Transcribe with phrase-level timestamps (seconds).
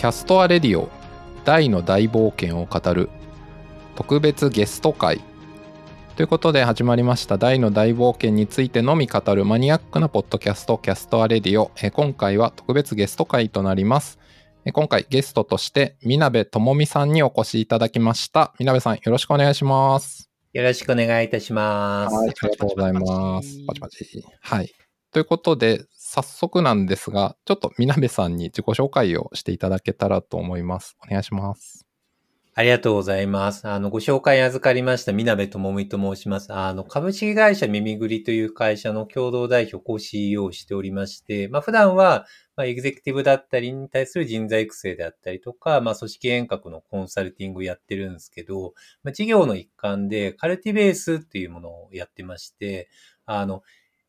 [0.00, 0.88] キャストアレディオ
[1.44, 3.10] 大の大冒険を語る
[3.96, 5.20] 特別ゲスト回
[6.16, 14.18] ということで始まりましたダイの大冒険についてのみ語るマニアックなポッドキャストキャストアレディオえ今回は特別ゲスト回となります
[14.64, 22.16] え今回ゲストとしてみなべともみさんにお越しいただきましたみなべさんよろしくお願いしますよろしくお願いいたします。
[22.16, 23.58] はい、ありがとうございます。
[23.68, 24.24] パチパチ。
[24.40, 24.72] はい。
[25.12, 30.96] ということで、早速なんですが、ちょっとみなべさんに自己紹介をしていただけたらと思います。
[31.06, 31.86] お願いします。
[32.52, 33.68] ありがとうございます。
[33.68, 36.52] あの、ご紹介預かりました、みなべともみと申します。
[36.52, 48.74] あの、株式会社耳ぐりという会社の共同代表、co CEO をしておりまして、まあ、普段は、まあ、エグゼクティブだったりに対する人材育成であったりとか、まあ、組織変革のコンサルティングをやってるんですけど、
[49.04, 52.88] まあ、事業の一環で、カルティベースっていうものをやってまして、
[53.26, 53.62] あの、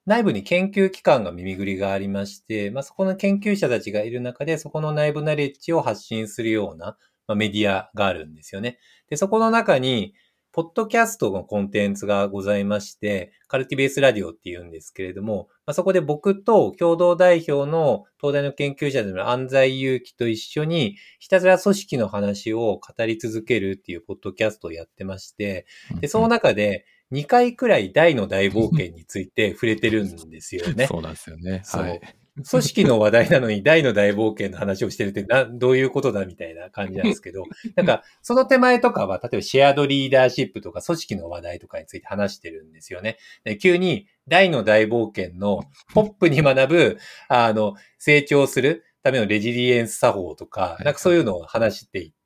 [0.05, 8.80] 内部に研究機関が耳ぐりがありまして、まあ、そこの研究者たちがいる中で、そこの内部ナレッジを発信するような、まあ、メディアがあるんですよね。
[9.09, 10.13] で、そこの中に、
[10.53, 25.65] ポッドキャストのコンテンツがございまして、カルティベースラディオって言うんですけれども、まあ、そこで僕と共同代表の東大の研究者での安西祐樹と一緒に、ひたすら組織の話を語り続けるっていうポッドキャストをやってまして、
[26.02, 30.88] で、その中で2回くらい大の大冒険について触れてるんですよね。
[30.92, 31.64] そうなんですよね。
[31.66, 32.02] はい。
[32.50, 37.44] 組織の話題なのに大の大冒険の話をしてるってな、 どういうことだみたいな感じなんですけど、
[37.76, 43.17] なんか、その手前とかは、例えばシェアドリーダーシップとか組織の話題とかについて話してるんですよね。
[43.44, 52.20] で急に大の大冒険のポップに学ぶ、あの、成長するためのレジリエンス作法とかい、なんかそういうのを話していって、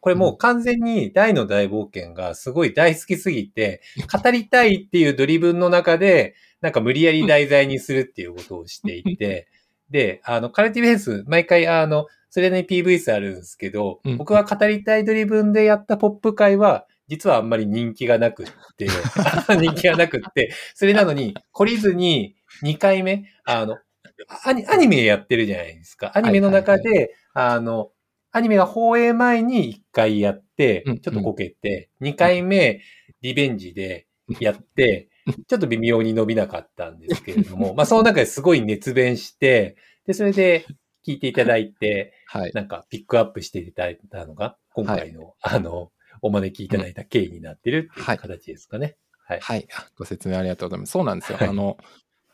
[0.00, 3.82] これもう完全に大の大冒険がすごい大好きすぎて、
[4.22, 9.48] 語りたいっていうドリブンの中で、なんか無理やり題材にするっていうことをしていて、
[9.90, 14.16] で、あの、カルティベース、毎回、あの、それなりに PV 数あるんですけど、うん。
[14.16, 18.86] 僕が語りたいドリブンでやったポップ会は、実はあんまり人気がなくって、
[19.60, 23.78] 人気がなくって、それなのに、懲りずに2回目、あの、
[24.44, 26.12] アニアニメやってるじゃないですか。
[26.14, 27.90] アニメの中で、あの、
[28.32, 32.82] アニメが放映前に1回やってうん、ちょっとこけて、2回目、
[33.22, 34.06] リベンジで
[34.40, 35.08] やって、
[35.48, 39.76] ちょっと微妙に伸びなかったんですけれども、 まあその中ですごい熱弁して、
[40.06, 40.66] で、それで
[41.06, 42.52] 聞いていただいて、はい。
[42.54, 45.90] なんかピックアップしていただいたのが、今回の、あの、
[46.22, 48.96] お招きいただいた経緯になってるっていうはい形ですかね。
[49.26, 49.40] はい。
[49.40, 49.66] はい。
[49.96, 50.90] ご説明ありがとうございます。
[50.90, 51.38] そうなんですよ。
[51.38, 51.78] はいあの、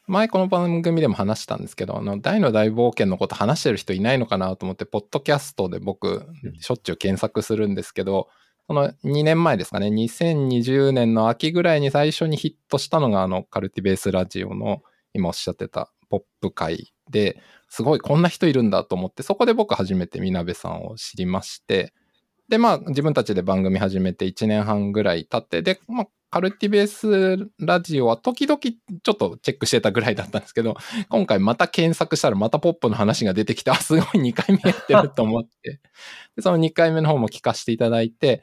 [0.08, 6.24] 前この番組でも話したんですけど、あの、大の大冒険のこと話してる人いないのかなと思って、ポッドキャストで僕、
[6.60, 8.28] しょっちゅう検索するんですけど、
[8.68, 21.92] その2年前ですかね、2020年の秋ぐらいに最初にヒットしたのが、あの、カルティベースラジオの、今おっしゃってたポップ会で、すごいこんな人いるんだと思って、そこで僕初めてみなべさんを知りまして、
[22.48, 30.76] で、まあ自分たちで番組始めて1年半ぐらい経って、で、まあカルティベースラジオは時々ちょっとチェックしてたぐらいだったんですけど、
[31.08, 35.80] 今回また検索したらまたポップの話が出てきて、あ、すごい2回目やってると思って、
[36.36, 38.42] でその2回目の方も聞かせていただいて、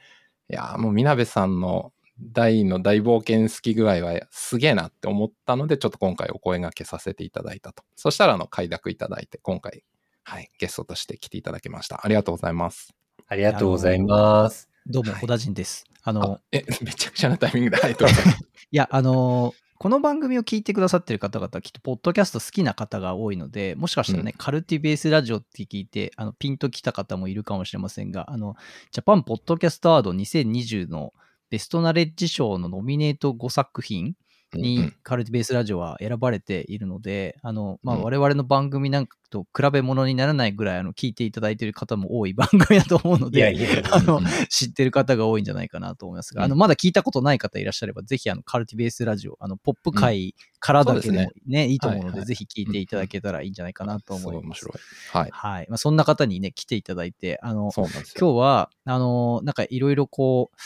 [0.50, 7.82] いやーもうみなべさんの大の大冒険好き具合はすげえなって思ったので、ちょっと今回お声掛けさせていただいたと。
[7.96, 9.84] そしたらあの快諾いただいて、今回、
[10.22, 12.00] はい、ゲストとして来ていただきました。
[12.04, 12.94] ありがとうございます。
[13.26, 14.68] ありがとうございます。
[14.86, 15.93] どうも、はい小田人です。
[16.04, 18.34] あの、あえ、 めちゃくちゃなタイミングで、ありがとうござい。
[18.34, 28.54] いや、あの、この番組を聞いてくださってる方々はきっと、ポッドキャスト好きな方が多いので、もしかしたらね、カルティベースラジオって聞いて、あの、ピンときた方もいるかもしれませんが、あの、
[28.92, 31.12] ジャパンポッドキャストアワード2020の
[31.50, 34.14] ベストナレッジ賞のノミネート5作品うんう
[34.54, 43.44] にんカルティベースラジオは選ばれているので、あの、まあ、うん我々の番組なんかと比べ物にならないぐらい、あの、聞いていただいている方も多い番組だと思うので、
[43.90, 54.44] あのうん知ってる方が多いんじゃないかなと思いますが、うんあの、まだ聞いたことない方いらっしゃれば、ぜひ、あの、カルティベースラジオ、あの、ポップ界からだけでもね、いいと思うので、ぜひ聞いていただけたらいいんじゃないかなと思います。
[54.44, 54.72] 面白い。
[55.12, 55.30] はい。
[55.32, 55.66] はい。
[55.68, 57.70] まあ、そんな方にね、来ていただいて、あの。
[57.74, 60.56] 今日は、あの、なんかいろいろこう、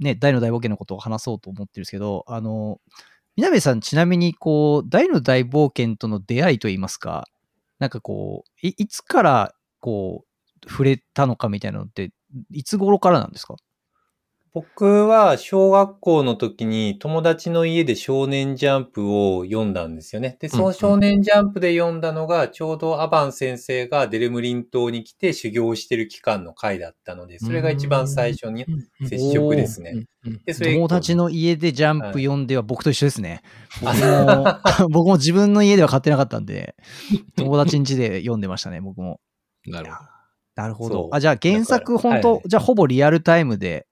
[0.00, 2.80] ね、大の大冒険のことを話そうと思ってるんですけど、あの、
[3.36, 7.26] みなべさん、ちなみに、こう、大の大冒険との出会いといいますか、
[7.80, 10.24] なんかこう、いいつから、こ
[10.66, 12.12] う、触れたのかみたいなのって、
[12.52, 13.56] いつ頃からなんですか？
[14.54, 20.36] 僕は小学校の時に友達の家で少年ジャンプを読んだんですよね。
[20.40, 28.66] で、その少年ジャンプで読んだのが、ちょうどアバン先生がデルムリン島に来て修行してる期間の回だったので、それが一番最初に
[29.08, 30.04] 接触ですね。
[30.44, 33.40] で、それ友達の家でジャンプ読んでは僕と一緒ですね。
[33.80, 36.76] 僕あも、 僕も自分の家では買ってなかったんで、
[37.36, 39.18] 友達ん家で読んでましたね、僕も。
[39.64, 40.12] なるほど。
[40.54, 41.08] なるほど。
[41.10, 43.86] あ、じゃあ原作本当、はいじゃあほぼリアルタイムで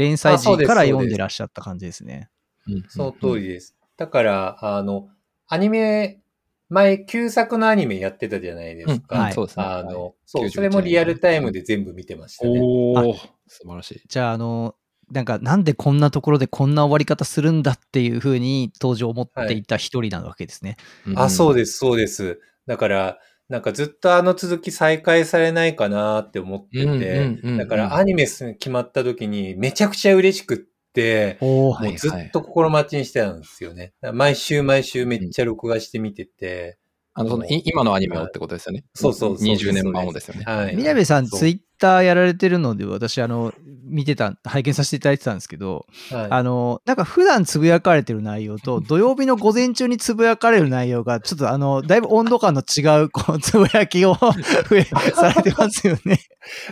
[0.00, 2.28] 連載時から読んでらっしゃった感じですね。
[2.66, 3.76] うんその通りです。
[3.96, 5.08] だから、あの、
[5.46, 6.20] アニメ、
[6.68, 9.18] 前、旧作のアニメやってたじゃないですうんか。
[9.18, 9.64] はいそうですね。
[9.64, 12.60] あの、そう、91それもリアルタイムで全部見てましたね。
[12.62, 13.14] おお
[13.46, 14.02] 素晴らしい。
[14.08, 14.74] じゃあ、あの、
[15.10, 20.76] なんか、なんでこんなところでこんな終わり方するんだっていうふうに当時思っていた一人なわけですね。
[21.16, 22.40] あ、そうでです、そうです。
[22.66, 23.18] だから、
[23.50, 30.58] なんかずっとあの続き再開されないかなって思ってうんて、だからアニメ決まった時にめちゃくちゃ嬉しくっ
[30.92, 33.92] て、もうずっと心待ちにしてたんですよね。
[34.14, 36.78] 毎週毎週めっちゃ録画して見てて、
[37.12, 38.84] あのそのい今のアニメをってことですよね。
[38.94, 40.44] そうそうそう20年版をですよね。
[40.44, 40.76] はい。
[40.76, 43.52] みなべさん、ツイッターやられてるので、私、あの、
[43.84, 54.14] 見てた、拝見させていただいてたんですけど、はいあの、なんか普段つぶやかれてる内容と、 土曜日の午前中につぶやかれる内容が、ちょっとあの、だいぶ温度感の違う、こう、つぶやきを
[54.68, 56.20] 増え、されてますよね。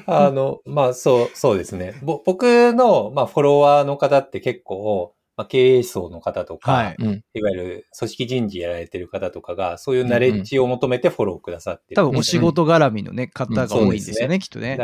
[0.07, 1.99] あの、まあ、そう、そうですね。
[2.03, 6.97] ぼ僕の、まあ、フォロワーの方って結構、まあ、経営層の方とか、はい。
[6.99, 7.43] い、うん。
[7.45, 11.95] わゆる組織人事やられてる方とかが、そういうナレッジを求めてフォローくださってる。
[11.95, 14.31] 多分お仕事絡みのね、方が多いんですようん。
[14.33, 14.77] ね、きっとね。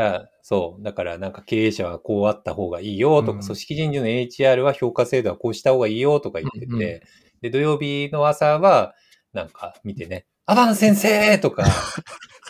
[0.43, 0.83] そう。
[0.85, 3.45] だからなんか経営者はこうあった方がいいよとか、うん。
[3.45, 7.01] 組織人事の HR は評価制度はこうした方がいいよとか言ってて、うんうん。
[7.41, 8.95] で、土曜日の朝は、
[9.33, 11.65] なんか見てね、アバン先生とか、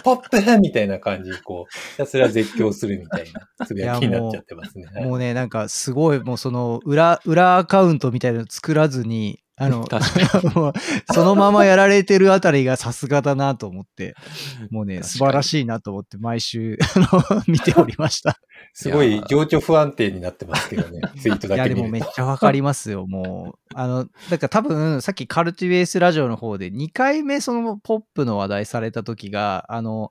[0.03, 4.87] ポップみたいな感じで、こう、ひたすら絶叫するみたいなつぶやきになっちゃってますね。
[4.97, 10.05] もうもうね、なんかすごい、もうその裏、裏アカウントみたいなの作らずに、あの、 確
[10.59, 10.73] もう
[11.13, 14.15] そのままやられてるあたりがさすがだなと思って、
[14.71, 18.39] もうね、素晴らしいなと思って毎週、あの、見ておりました。
[18.73, 22.03] すごい情緒不安定になってますけどね、ツイートいや、でもめっ。
[22.15, 23.59] ちゃわかりますよ、もう。
[23.75, 30.11] あの、だから多分、さっきカルティベースラジオの方で2回目そのポップの話題された時が、あの、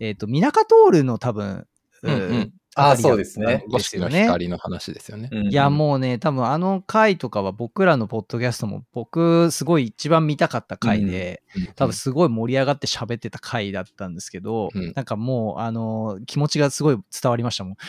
[0.00, 1.66] えっ、と、ミナカトールの多分、
[2.02, 3.64] うんうんあそうですね。
[3.68, 5.28] 五色の光の話ですよね。
[5.30, 11.42] うんいや、もうね、多分あの回とかは僕らのポッドキャストも僕すごい一番見たかった回で、
[11.76, 14.92] 多分すごい盛り上がって喋ってた回だったんですけど、うん。
[14.94, 17.76] なんかもう、あの、気持ちがすごい伝わりましたもん。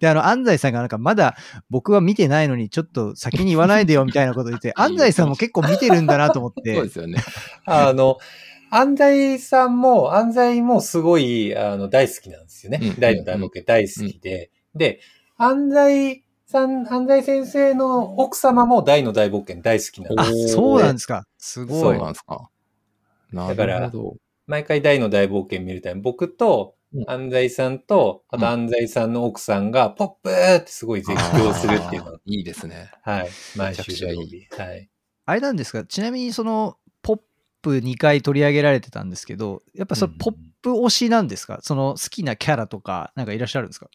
[0.00, 1.36] で、あの、安西さんがなんかまだ
[1.70, 7.22] 僕は見てないのにちょっと先に言わないでよみたいなこと言って、 安西さんも結構見てるんだなと思っそうてで、すよね。
[7.64, 8.18] あの、
[8.70, 12.80] 安西さんも、安西もすごい、あの、大好きなんですよね。
[12.82, 14.50] うん大の大冒険大好きで。
[14.74, 15.00] で、
[15.36, 20.48] 安西さん、安西先生の奥様も大の大冒険大好きなんあ、です。
[20.54, 21.24] そうなんですか。
[21.38, 21.98] すそごい。
[21.98, 22.50] うなんですか。
[23.32, 24.16] なだからるほど。
[24.46, 32.90] 毎回大の大冒険見るため、僕とうん安西さんと、あと安西さんの奥さんが、ポップーってすごい絶叫するっていうのいいですね。
[33.02, 33.30] はい。
[33.54, 34.46] 毎週土曜日。
[34.56, 34.88] はい。
[35.26, 36.78] あれなんですかちなみにその、
[37.66, 41.58] プ2回取り上げられてたんですけど、やっぱそのうんポップ推しなんですか？
[41.62, 43.88] その好きなキャラとか、なんかいらっしゃるんですか？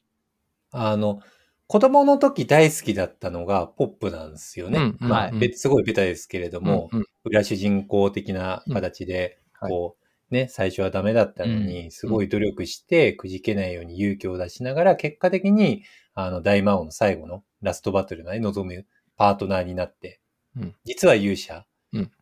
[0.71, 1.19] あの、
[1.67, 4.79] 子供の時大好きだったのがポップなんですよね。
[4.79, 7.05] うんうんまあ、すごいベタですけれども、うんうん。
[7.23, 9.69] 裏主人公的な形で、うん。
[9.69, 9.97] こ
[10.29, 15.83] う、ね、最初はダメだったのに、すごい努力して、くじけないように勇気を出しながら、結果的に、
[16.13, 18.85] あの、大魔王の最後のラストバトルまで臨む
[19.17, 20.19] パートナーになって、
[20.57, 20.75] うん。
[20.85, 21.65] 実は勇者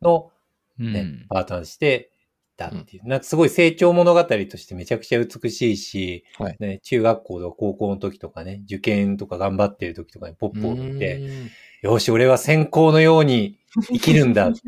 [0.02, 0.32] の、
[0.80, 2.12] うんねパートナーとして
[2.56, 11.50] いたっていう、なんかすごい成長物語としてめちゃくちゃ美しいし、はいね、中学校とか高校の時とかね、受験とか頑張ってる時とかにポップを見て、うん
[11.82, 13.58] よし、俺は先行のように
[13.88, 14.60] 生きるんだって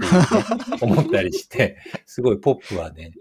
[0.81, 3.11] 思ったりして、 すごいポップはね、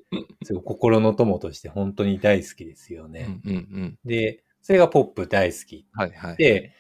[0.45, 3.41] すごい心の友として本当に大好きですよね。
[3.45, 3.99] うんうんうん。
[4.05, 5.87] で、それがポップ大好き。
[5.93, 6.37] はいはい。
[6.37, 6.73] で、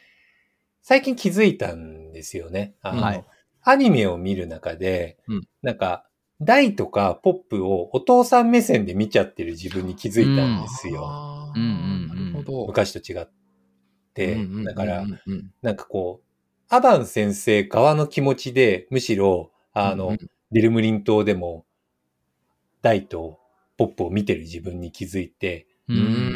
[0.82, 2.74] 最近気づいたんですよね。
[2.80, 3.24] あの、はい
[3.62, 5.48] アニメを見る中で、うん。
[5.62, 6.06] なんか、
[6.40, 11.52] 大とかポップをお父さん目線で見ちゃってる自分に気づいたんですよ。
[11.54, 11.62] うん。
[11.62, 12.66] うんうんなるほど。
[12.66, 13.28] 昔と違っ
[14.14, 14.34] て。
[14.34, 14.58] うんうんうん。
[14.58, 16.26] うんだからう、んなんかこう、
[16.68, 20.18] アバン先生側の気持ちで、むしろ、あの、うんうん。
[20.52, 21.64] デルムリン島でも、
[22.82, 23.38] 大と
[23.76, 25.66] ポップを見てる自分に気づいて、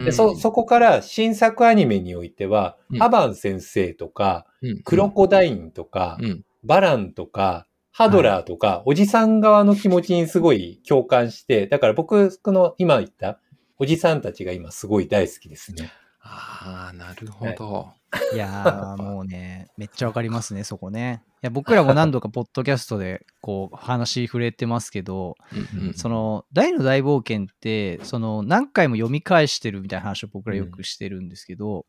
[0.04, 3.02] で、そ、そこから新作アニメにおいては、うん。
[3.02, 4.82] アバン先生とか、うん。
[4.82, 13.38] クロコダインとか、うんバランとか、ハドラーとか、おじさん側の気持ちにすごい共感して、だから僕、この今言った
[13.78, 15.92] おじさんたちが今すごい大好きですね。
[16.20, 17.92] ああ、なるほど。
[18.32, 21.22] いやー、 もうね、めっちゃわかりますね、そこね。
[21.42, 25.36] いや、僕らも何度かポッドキャストで、こう、話触れてますけど、
[25.74, 31.86] うんうんその、大の大冒険って、その、何回も読み返してるみたいな話を僕らよくしてるんですけど、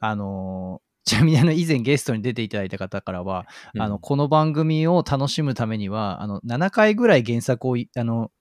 [0.00, 3.46] あのー、ちなみにあの、以前ゲストに出ていただいた方からは、
[3.78, 8.32] あの、この番組を楽しむためには、あの、7回ぐらい原作をい、あの、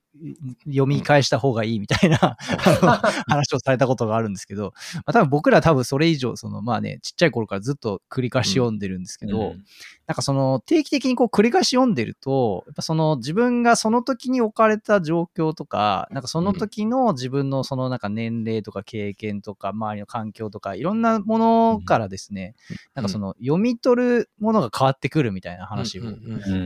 [0.66, 2.18] 読み返した方がいいみたいな
[3.28, 9.64] 話をされたことがあるんですけど、まあ、多分僕ら多分それ以上、そのまあね、ちっちゃい頃からずっと繰り返し読んでるんですけど、うん
[10.08, 22.56] なんかその定期的にこう繰り返し読んでると、やっぱその自分がその時に置かれた状況とか、なんかその時の自分のそのなんか年齢とか経験とか周りの環境とかいろんなものからですね、
[22.94, 26.04] なんかその読み取るものが変わってくるみたいな話を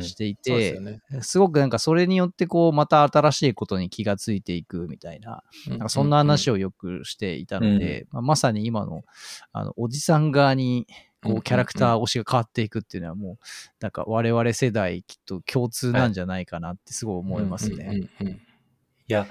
[0.02, 6.50] していてすごくなんかそれによってこうまた新しいことに気がついていくみたいな、なんかそんな話を。
[6.50, 9.04] をよくしていたので、まあ、まさに今の
[9.54, 10.88] あのおじさん側に
[11.24, 13.38] こうんキャラクター推しが変わっていくっていうのはもう
[13.80, 18.10] なんか我々世代きっと共通なんじゃないかなってすごい思いますね。
[18.22, 18.42] うんうんうん
[19.10, 19.26] いや、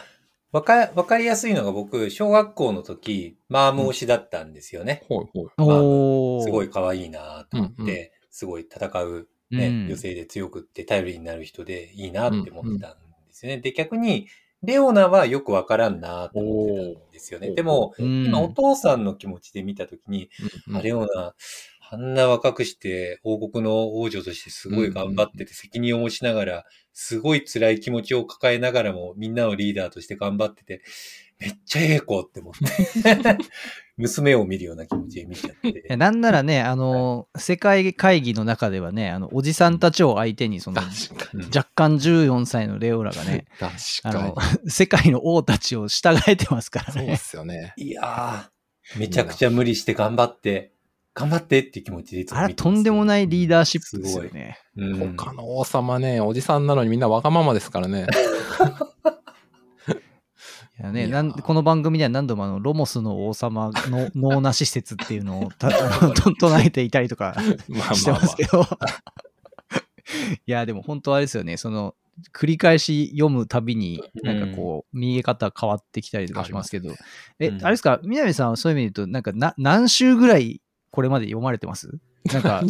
[0.50, 5.04] わか、わかりやすいのが僕、小学校の時、マーム推しだったんですよね。
[5.08, 5.50] ほいほい。
[5.56, 6.42] おー。
[6.42, 7.90] すごい可愛いなと思って、うん。
[7.90, 9.86] うすごい戦う、ねうん。
[9.86, 12.98] 女性で強くって頼りになる人でいいなって思ってたんで
[13.30, 13.60] すよね。
[13.60, 14.26] で、逆に、
[14.64, 17.52] レオナはよくわからんなと思ってたんですよね。
[17.52, 18.26] でも、うん。
[18.26, 20.28] 今お父さんの気持ちで見た時に、
[20.66, 20.80] うんうん。
[20.80, 21.34] あレオナ、
[21.90, 30.82] あんな若くして王国の王女としてすごい頑張ってて責任を持ちながら、すごい辛い気持ちを抱えながらもみんなのリーダーとして頑張ってて、
[31.38, 33.38] めっちゃええ子って思って、
[33.96, 35.96] 娘を見るような気持ちで見ちゃって。
[35.96, 40.82] なんならね、あの、世界会議の中ではね、あの、おじさんたちを相手に、その、
[41.54, 43.46] 若干14歳のレオラがね、
[44.02, 46.92] あの、世界の王たちを従えてますからに。
[46.92, 47.16] そうでね。
[47.16, 47.72] すよね。
[47.76, 50.72] いやー、めちゃくちゃ無理して頑張って、
[51.18, 54.56] 頑張ってっていう気持ちでいつもあれ、とんでもないリーダーシップですよね。
[54.76, 55.16] うん。
[55.16, 58.06] 他の王様ね、おじさんなのにみんなわがままですからね。
[60.78, 61.22] いやね、いやー。
[61.22, 65.70] なんこの番組では何度もあのロモスの王様の 脳なし施設っていうのをた
[66.38, 67.34] 唱えていたりとか
[67.66, 68.64] まあしてますけど。
[70.46, 71.96] いや、でも本当あれですよね、その、
[72.32, 76.94] 繰り返し読むたびに、なんかこう、見え方変わってきたりとかしますけど、
[77.38, 77.64] え、うん。
[77.64, 81.90] あれですか、南さんはそういう意味で言うと、なんかな何週ぐらいこれまで読まれてます？
[82.24, 82.62] なんか、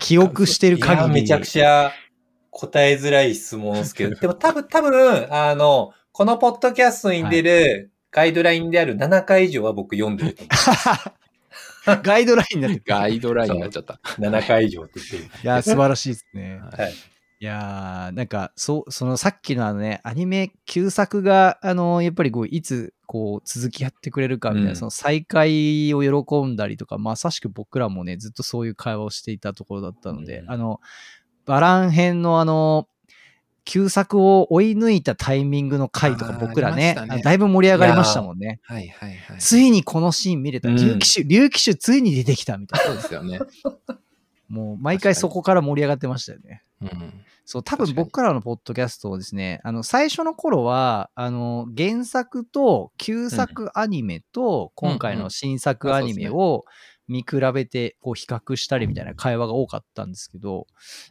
[0.00, 1.22] 記憶してる限り。
[1.22, 1.92] めちゃくちゃ
[2.50, 10.44] 答えづらい質問ですけど、でも多分、多分、あの、このポッドキャストに出るガイドラインである7回以上は僕読んでると
[11.86, 12.78] 思 ガイドラインになっ。
[12.86, 14.00] ガイドラインになっちゃった。
[14.18, 14.20] う。
[14.20, 15.24] 7回以上って言ってる。
[15.24, 16.60] いや、素晴らしいですね。
[16.76, 16.94] はい。
[17.44, 30.80] いやー、なんか、そう、そのさっきのあのね、アニメ旧作が、あの、やっぱりこう、いつ、こう、続きやってくれるかみたいな、うんその再会を喜んだりとか、まさしく僕らもね、ずっとそういう会話をしていたところだったので、うんあの、
[31.44, 32.88] バラン編のあの、
[33.66, 38.60] 旧作を追い抜いたタイミングの回とかあー僕らねありましたねあのだいぶ盛り上がりましたもんね。
[38.62, 39.38] はいはいはい。
[39.38, 40.70] ついにこのシーン見れた。
[40.70, 43.38] うん竜騎手、竜騎手ついに出てきたみたいそうですよね。
[43.38, 43.46] な。
[44.48, 46.62] もう毎回そこから盛り上がってましたよね。
[46.82, 46.90] うん。
[47.44, 56.64] そう、多分僕からのポッドキャストをですね、あの、最初の頃は、あの、原作と旧作アニメと、今回の新作アニメを
[57.06, 60.66] 見比べて、こう、比較したりみたいな会話が多かったんですけど、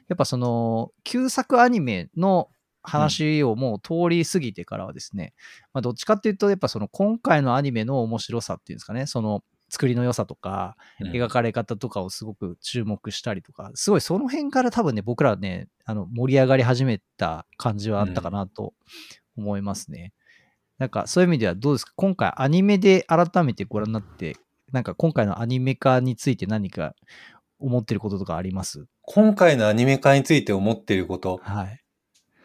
[0.08, 2.50] やっぱその、旧作アニメの
[2.82, 5.34] 話をもう通り過ぎてからはですね、
[5.72, 18.76] まあ、どっちかっていうと、やっぱその、今回のアニメの面白さっていうんですかね、その、作りの良さとか、描かれ方とかをすごく注目したりとか、すごいその辺から多分ね、僕らね、あの、盛り上がり始めた感じはあったかなと
[19.36, 20.14] 思いますね。
[20.78, 21.94] なんかそういう意味ではどうですか？
[21.96, 24.38] 今回アニメで改めてご覧になって、
[24.72, 26.94] なんか今回のアニメ化について何か
[27.58, 28.86] 思ってることとかあります？
[29.02, 31.84] 今回のアニメ化について思ってること、はい。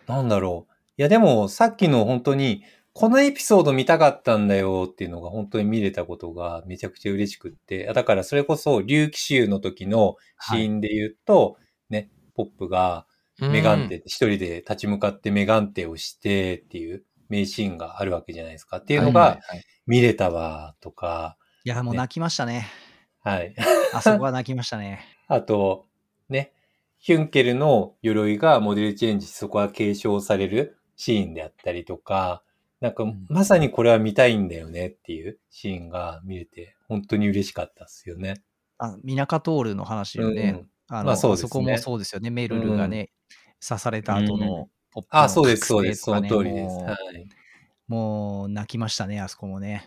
[0.07, 0.73] なんだろう。
[0.97, 2.65] いやでも、さっきの本当に、
[2.99, 7.87] このエピソード見たかったんだよっていうのが本当に見れたことがめちゃくちゃ嬉しくって。
[7.95, 11.59] だからそれこそ、竜騎衆の時のシーンで言うと、
[11.91, 13.07] ね、ポップが
[13.39, 18.79] メガンテ、一人で立ち向かってメガンテをしてっていう名シーンがあるわけじゃないですか。
[18.79, 19.39] っていうのが
[19.87, 22.67] 見れたわとか、いや、もうね泣きましたね。
[23.21, 23.55] はい。
[23.95, 25.05] あそこは泣きましたね。
[25.29, 25.87] あと、
[26.29, 26.53] ね、
[26.99, 32.43] ヒュンケルの鎧がモデルチェンジそこは継承されるシーンであったりとか、
[32.81, 38.43] なんかんまさにこれは見たいんだよねっていうシーンが見れて本当に嬉しかったですよね。
[38.79, 40.65] あミナカトールの話よね。
[40.89, 42.31] あの、まあそうですねそこもそうですよね。
[42.31, 43.11] メルルがね、
[43.67, 46.03] 刺された後うんのポップのあ、そうです、そうです。
[46.03, 46.77] その通りです。
[46.77, 47.29] もうはい。
[47.89, 49.87] もう泣きましたね、あそこもね。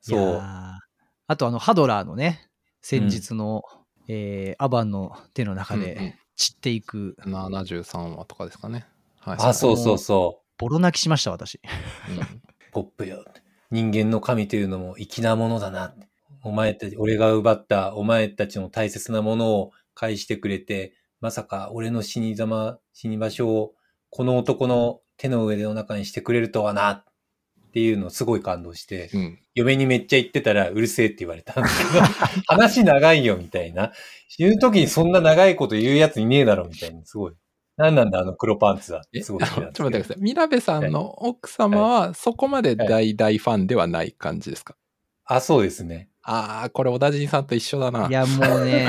[0.00, 2.48] そうあとあの、ハドラーのね、
[2.80, 3.62] 先日の、
[4.08, 8.86] えーアバンの手の中うんうんで散っていく、73話とかですかね。
[9.18, 9.36] はい。
[9.40, 11.60] あ、そうそうそボロ泣きしました、私。
[12.10, 12.18] うん。
[12.18, 12.22] う。
[12.72, 13.24] ポップよ。
[13.70, 15.94] 人間の神というのも粋なものだな。
[16.42, 23.74] お前たち、俺が奪ったお前たちの大切なものを返してくれて、まさか俺の死に様、死に場所を
[24.10, 27.04] この男の手の上でお腹にしてくれるとはな、っ
[27.72, 29.38] ていうのをすごい感動して、うん。
[29.54, 32.04] 嫁にめっちゃ言ってたらうるせえって言われたんですけど、
[32.48, 33.92] 話長いよみたいな。
[34.38, 37.34] 言う時にそんな長いこと言うやついねえだろみたいな、すごい。
[37.76, 39.02] なんなんだあの黒パンツは。
[39.12, 40.16] え、すごいちょっと待ってください。
[40.22, 44.76] ミラベさんの奥様はそこまで大大ファンではない感じですか？
[45.26, 46.08] あ、そうですね。
[46.22, 48.08] ああ、これ小田人さんと一緒だな。
[48.08, 48.88] いや、もうね、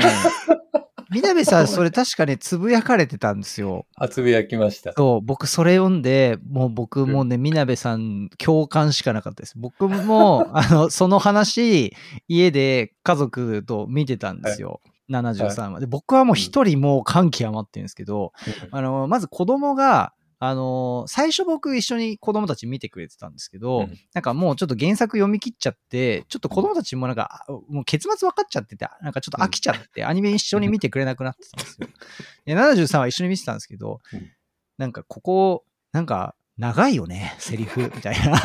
[1.10, 3.86] みなべさん、それ確かね、つぶやかれてたんですよ。
[3.96, 4.92] あつぶやきました。
[4.96, 9.54] そう、僕それ読んで、もう僕もね、みなべさん共感しかなかったです。
[9.56, 11.94] 僕も、あの、その話、
[12.26, 14.80] 家で家族と見てたんですよ。
[15.10, 15.80] 73話。
[15.80, 18.32] で、僕はもう一人もう感極まってるんですけど、
[18.70, 31.88] あの、まず子供が、あの、最初僕一緒に子供たち見てくれてたんですけど、うんでなんかもうちょっと原作読み切っちゃって、ちょっと子供たちもなんか、あもう結末分かっちゃってて、なんかちょっと飽きちゃって、アニメ一緒に見てくれなくなってたんですよ。
[32.46, 34.30] で73は一緒に見てたんですけどうん、
[34.78, 38.40] なんかここ、なんか長いよね、セリフ、みたいな。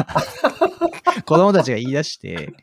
[1.25, 2.53] 子供たちが言い出して、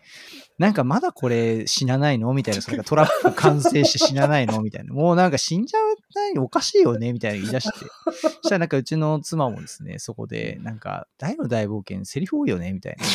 [0.60, 2.34] なんかまだこれ死なないの？
[2.34, 4.60] みたいな、それがトラップ完成して死なないの？
[4.60, 4.92] みたいな。
[4.92, 6.38] もうなんか死んじゃうない？
[6.38, 7.14] おかしいよね？
[7.14, 7.78] みたいな言い出して。
[8.12, 12.74] そ したらなんかうちの妻もですね、そこで、なんか、大の大冒険セリフ多いよね？
[12.74, 13.06] みたいな。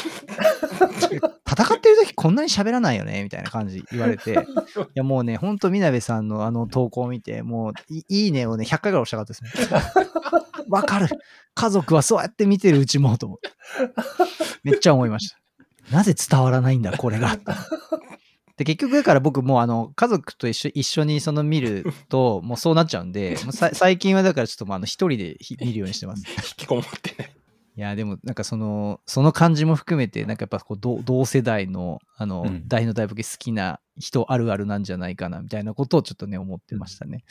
[1.48, 3.22] 戦ってる時こんなに喋らないよね？
[3.24, 4.32] みたいな感じ言われて。
[4.32, 4.36] い
[4.96, 9.52] やもうね、ほんとみなべさんのあの投稿を見て、もういいいねをね、100回ぐらい押したかったですね。
[10.68, 11.10] わかる。
[11.54, 13.52] 家族はそうやって見てるうちもと思って。
[14.64, 15.45] めっちゃ思いました。
[15.92, 17.38] なぜ伝わらないんだ、これが。
[18.58, 26.24] で、結局だから僕もうあの、家族と一緒一緒にその見ると、もうそうなっちゃうんで、 もうさ最近はだからちょっともうあの一人でひ見るようにしてます。
[26.30, 27.36] 引きこもってね。
[27.78, 37.26] いや、でもなんかその、その感じも含めて、なんかやっぱこう同同世代の、あの、うん大の大冒険好きな人あるあるなんじゃないかな、みたいなことをちょっとね、思ってましたね。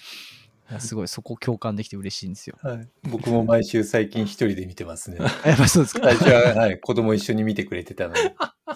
[0.70, 2.56] いやすごい、そこ共感できて嬉しいんですよ。
[2.62, 5.18] はい、僕も毎週最近一人で見てますね。
[5.44, 6.08] やっぱそうですか？
[6.08, 8.20] 最初は、はい、子供一緒に見てくれてたのに、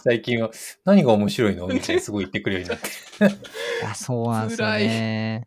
[0.04, 0.50] 最近は
[0.84, 1.66] 何が面白いの？
[1.66, 2.80] みたいにすごい言ってくれるように
[3.20, 3.34] なって。
[3.84, 5.44] いやそうなんですよね。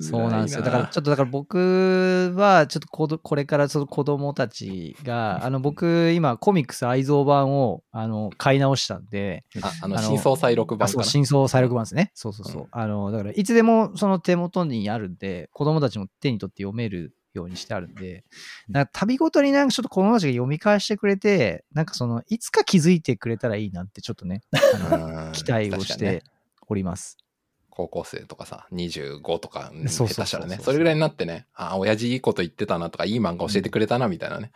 [0.00, 0.62] そうなんですよ。
[0.62, 11.04] だから、ちょっとだから僕は、ちょっとこどこれからその子供たちが、あの、僕、今、コミックス愛蔵版を、あの、買い直したんで、あ、あの、真相再録版かな？
[11.04, 12.10] 真相再録版ですね。
[12.14, 12.62] そうそうそう。
[12.62, 18.24] うんあの、だから、いつでもその手元にあるんで、子供たちも手に取って読めるようにしてあるんで、
[18.68, 24.42] なんか旅ごとになんかちょっと子供たちが読み返してくれて、なんかその、いつか気づいてくれたらいいなって、ちょっとね、
[25.32, 26.22] 期待をして
[26.66, 27.18] おります。
[27.74, 34.52] 高校生とかさ、25とか、下手したらね、それぐらいになってね、あ、親父いいこと言ってたなとか、いい漫画教えてくれたな、みたいなね。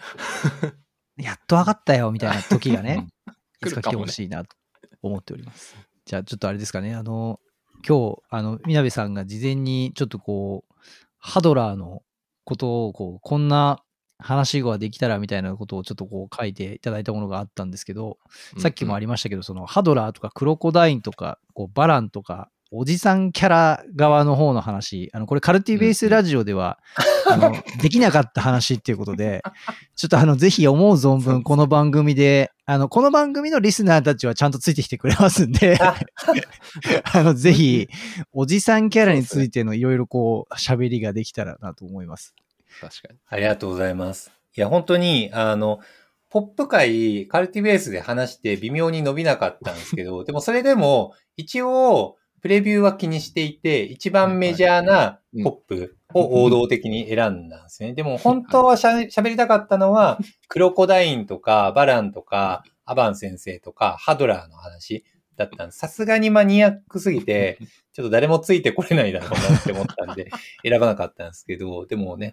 [1.16, 3.08] やっと分かったよ、みたいな時がね、
[3.64, 4.56] いつか来てほしいなと
[5.02, 5.76] 思っております。
[6.04, 7.40] じゃあ、ちょっとあれですかね、あの、
[7.86, 10.74] 今日、あの、みなべさんが事前にちょっとこう、
[11.18, 12.02] ハドラーの
[12.44, 13.82] ことを、こう、こんな
[14.18, 18.18] 話ができたらみたいなことをちょっとこう書いていただいたものがあったんですけど、
[18.58, 26.78] さっきもありりましたけど、そのハドラーとかクロコダインとか、こうバランとか、おじさんキャラ側の方の話、あの、これカルティベースラジオでは、
[27.26, 29.42] あの、できなかった話っていうことで、
[29.96, 37.88] ちょっとあの、ぜひ思う存分この番組で、あの、この番組のリスナーたちはちゃんとついてきてくれますんで、 あの、ぜひ、
[38.32, 42.34] おじさんキャラについてのいろいろこう、喋りができたらなと思います。
[42.82, 43.18] 確かに。
[43.28, 44.30] ありがとうございます。
[44.54, 45.80] いや、本当に、あの、
[46.28, 57.94] ポップ界、カルティベースで話して微妙に伸びなかったんですけど、でもそれでも、一応、プレビューは気にしていて、一番メジャーなポップを王道的に選んだんですね。
[57.94, 65.04] でも本当はしゃ喋りたかったのは、クロコダインとか、バランとか、アバン先生とか、ハドラーの話
[65.36, 65.78] だったんです。
[65.78, 67.58] さすがにマニアックすぎて、
[67.92, 70.30] ちょっと誰もついてこれないだろうなって思ったんで、
[70.62, 72.32] 選ばなかったんですけど、でもね、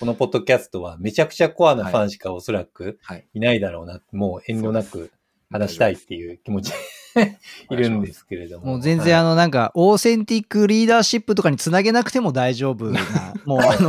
[0.00, 3.26] このポッドキャストはめちゃくちゃコアなファンしかおそらくはい。
[3.34, 5.12] いないだろうな、もう遠慮なく
[5.50, 6.72] 話したいっていう気持ち
[7.70, 8.66] いるんですけれども。
[8.66, 13.00] もう全然あの、のなんか、オーセンティックリーダーシップとかにつなげなくても大丈夫な、
[13.44, 13.88] もうあの、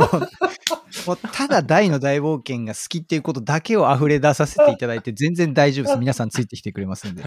[1.06, 5.98] もうただ大の大冒険が好きっていうことだけを溢れ出させていただいて全然大丈夫です。
[5.98, 7.22] 皆さんついてきてくれますんで。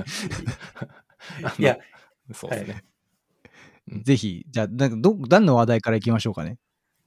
[1.60, 1.78] いや、
[2.34, 2.84] そうですね。
[4.04, 6.58] ぜひ、じゃあ、なんかど、何の話題からいきましょうかね。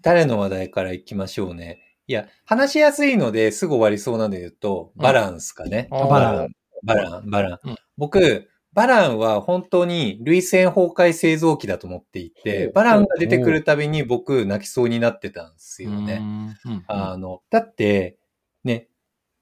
[0.00, 1.80] 誰の話題から行きましょうね。
[2.06, 5.88] いや、話しやすいのですぐ終わりそうなので言うと、バランスかね。
[5.90, 6.52] バラン。
[6.82, 7.58] バラン、バラン。
[7.64, 16.22] うん僕、バランは本当に類線崩壊製造機だと思っていてバランが出てくるたびに僕泣きそうになってたんですよね。
[16.88, 18.18] あの、だって、
[18.64, 18.88] ね、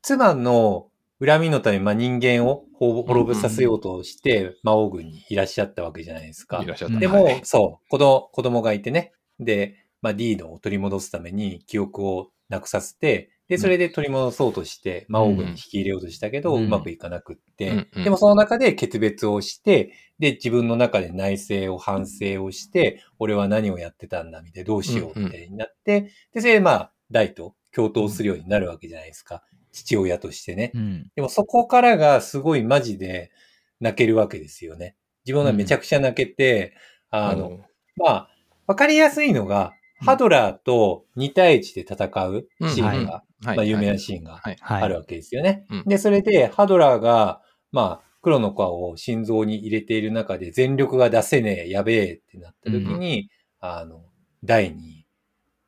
[0.03, 0.89] 妻の
[1.25, 6.67] 恨みのため、まあ、人間を滅滅ぼさせようとして、魔王軍にいらっしゃったわけじゃないですかい。
[6.67, 6.99] らっしゃった。
[6.99, 9.13] でも、はいそう、子供、子供がいてね。
[9.39, 29.43] で、まあ、リードを取り戻すために記憶をなくさせて、で、それで取り戻そうとして、魔王軍に引き入れようとしたけど、ううんまくいかなくって、でもその中で決別をして、で、自分の中で内省を反省をして、俺は何をやってたんだ、みたいな、どうしよう、みたいになって、で、それでまあ、大と共闘するようになるわけじゃないですか。
[29.71, 30.71] 父親としてね。
[30.75, 31.11] うん。
[31.15, 33.33] でもそこからがすごいマジで
[33.81, 34.97] 泣けるわけですよね。
[35.27, 36.75] 自分がめちゃくちゃ泣けて、
[37.11, 37.61] あの、
[37.97, 38.31] まあ、
[38.67, 44.41] わかりやすいのが、うんハドラーと2対1で戦うシーンが、はいまあ有名なシーンが。
[44.61, 45.67] あるわけですよね。
[45.71, 47.41] うんで、それで、ハドラーが、
[47.73, 54.05] まあ、黒の皮を心臓に入れている中で全力が出せねえ、やべえってなった時に、あの、
[54.45, 55.07] 第に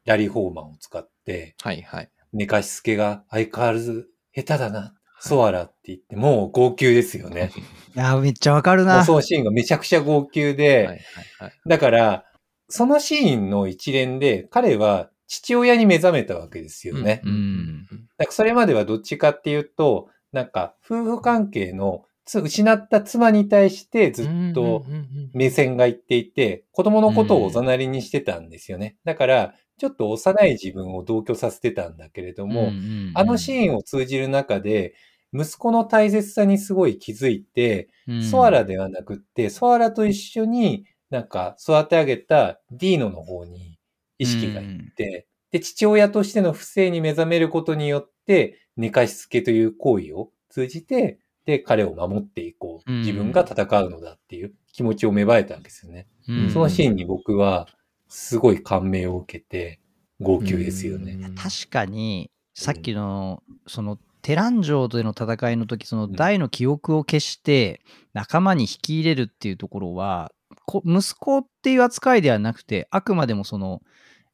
[0.04, 2.10] ラリー・ホーマンを使って、はいはい。
[2.32, 7.50] 寝かしつけが相変わらず下手だな、ソアラって言って、もう号泣ですよね。
[7.96, 9.04] いや、めっちゃわかるな。
[9.04, 10.98] そのシーンがめちゃくちゃ号泣で、はいはい
[11.40, 11.52] はい。
[11.66, 12.24] だから、
[12.68, 17.22] そのシーンの一連で、彼は父親に目覚めたわけですよね。
[17.24, 17.86] うん
[18.18, 24.84] なんかそれまではどっちかっていうと、なんか夫婦関係のつ失った妻に対してずっと
[25.32, 28.96] 目線がいっていて、子供のことをおざなりにしてたんですよね。
[29.04, 32.72] だから、ちょっと幼い自分を同居させてたんだけれども、
[33.14, 34.94] あのシン、ーンを通じる中で、
[35.34, 38.22] 息子の大切さにすごい気づいて、うん。
[38.22, 43.78] ソアラではなくって、ソアラと一緒になんか育て上げたディーノの方に
[44.18, 52.92] 意識がいって、で、父親としての不正に目覚めることによって、寝かしつけという行為を通じて、で、彼を守っていこう。
[52.92, 56.08] うん自分が戦うのだっていう気持ちを芽生えたわけですよね。
[56.26, 57.68] うんそのシーンに僕は
[58.08, 59.78] すごい感銘を受けて、
[60.18, 61.16] 号泣ですよね。
[61.36, 67.82] 確かに、さっきの、その、テラン城での戦いの時、その大の記憶を消して
[68.14, 70.32] 仲間に引き入れるっていうところは、
[70.66, 73.82] こ息子っていう扱いではなくて、あくまでもその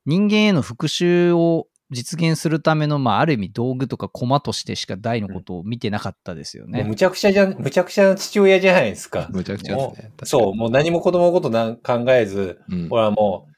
[0.06, 6.80] 人間への復讐を実現するための、まあ、ある意味道具とか駒としてしか大のことを見てなかったですよね。
[6.80, 9.28] もうむちゃくちゃじゃ、むちゃくちゃな父親じゃないですか。
[9.30, 10.08] むちゃくちゃですね。
[10.08, 12.88] もうそう、もう何も子供のことなん考えず、うん。
[12.90, 13.48] 俺はも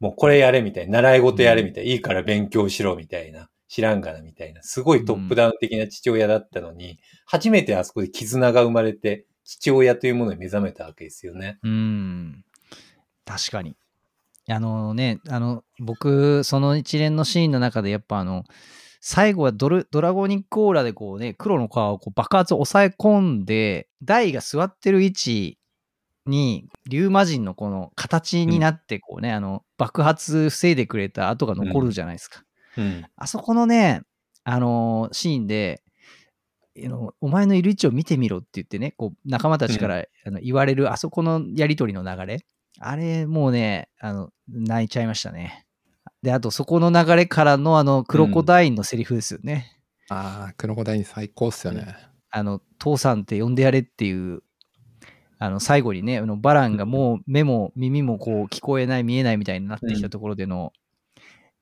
[0.00, 11.58] う、もうこれやれみたいな、習い事やれみたいな、いいから勉強しろみたいな、知らんがなみたいな、すごいトップダウン的な父親だったのに、初めてあそこで絆が生まれて、父親というものに目覚めたわけですよね。
[11.62, 12.44] うん。
[13.24, 13.76] 確かに。
[14.46, 18.44] あのね、あの、僕、その一連のシーンの中で、やっぱあの、
[19.00, 25.58] 最後はドルドラゴニックオーラでこうね、黒の皮をこう爆発を抑え込んで、ダイが座ってる位置
[26.26, 32.42] に、竜魔人のこの形になって、こうね、あの、爆発防いでくれた跡が残るじゃないですか。
[32.76, 33.06] うん。
[33.16, 34.02] あそこのね、
[34.44, 35.82] あのーシーンで、
[36.84, 42.44] あのお前のいる位置を見てみろって言ってね、こう仲間たちから、あの言われるあそこのやりとりの流れ、
[42.80, 45.66] あれもうね、あの泣いちゃいましたね。
[46.22, 49.78] で、あとそこの流れからのあのクロコダインのセリフですよね。
[50.10, 51.96] ああ、クロコダイン最高っすよね。
[52.30, 54.42] あの、父さんって呼んでやれっていう、
[55.38, 60.72] あの、最後にね、あのバランがもう目も耳もこう聞こえない見えないみたいになってきたところでの、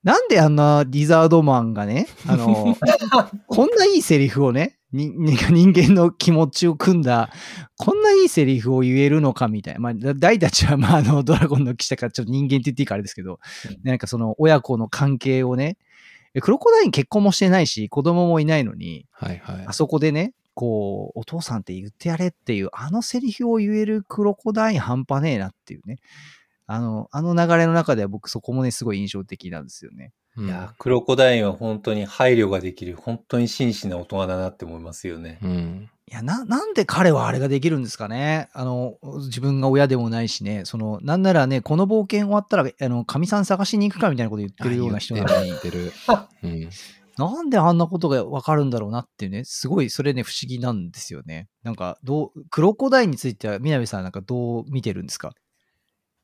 [0.03, 2.77] なんであんなリザードマンがね、あの、
[3.47, 7.31] こんないいセリフをね、に 人間の気持ちを組んだ、
[7.77, 9.81] こんないいセリフを言えるのかみたいな。
[9.81, 15.77] まあ、だ大たちは、まあ、あの、ドラゴンの騎士だからちょっと人間って言っていいかあれですけど、うんなんかその親子の関係をね、
[16.35, 19.73] えクロコダイン結婚もしてないし、子供もいないのに、はいはいあ。
[19.73, 25.97] そこでね、こう、お父さんって言ってやれっていう、あのセリフを言えるクロコダイン半端ねえなっていうね。
[26.67, 30.13] あの、あの流れの中では僕そこもね、すごい印象的なんですよね。
[30.37, 35.39] うんいや、クロコダインは本当に配慮ができる、本当に真摯な大人だなって思いますよね。
[35.43, 35.91] うん。
[36.09, 38.95] いや、な、なんで彼はあれができるんですかねあの、
[39.27, 45.93] 自分が親でもないしね、その、なんならね、この冒険終わったら、あの、神さん探しに行くかみたいなこと言ってるような人なのに言っ、てる。
[46.45, 46.71] うん。
[47.19, 51.49] なんであんなことがわかるんだろうなっていうね、すごいそれね、不思議なんですよね。
[51.63, 55.33] なんか、どう、クロコダインについては、南さんなんかどう見てるんですか？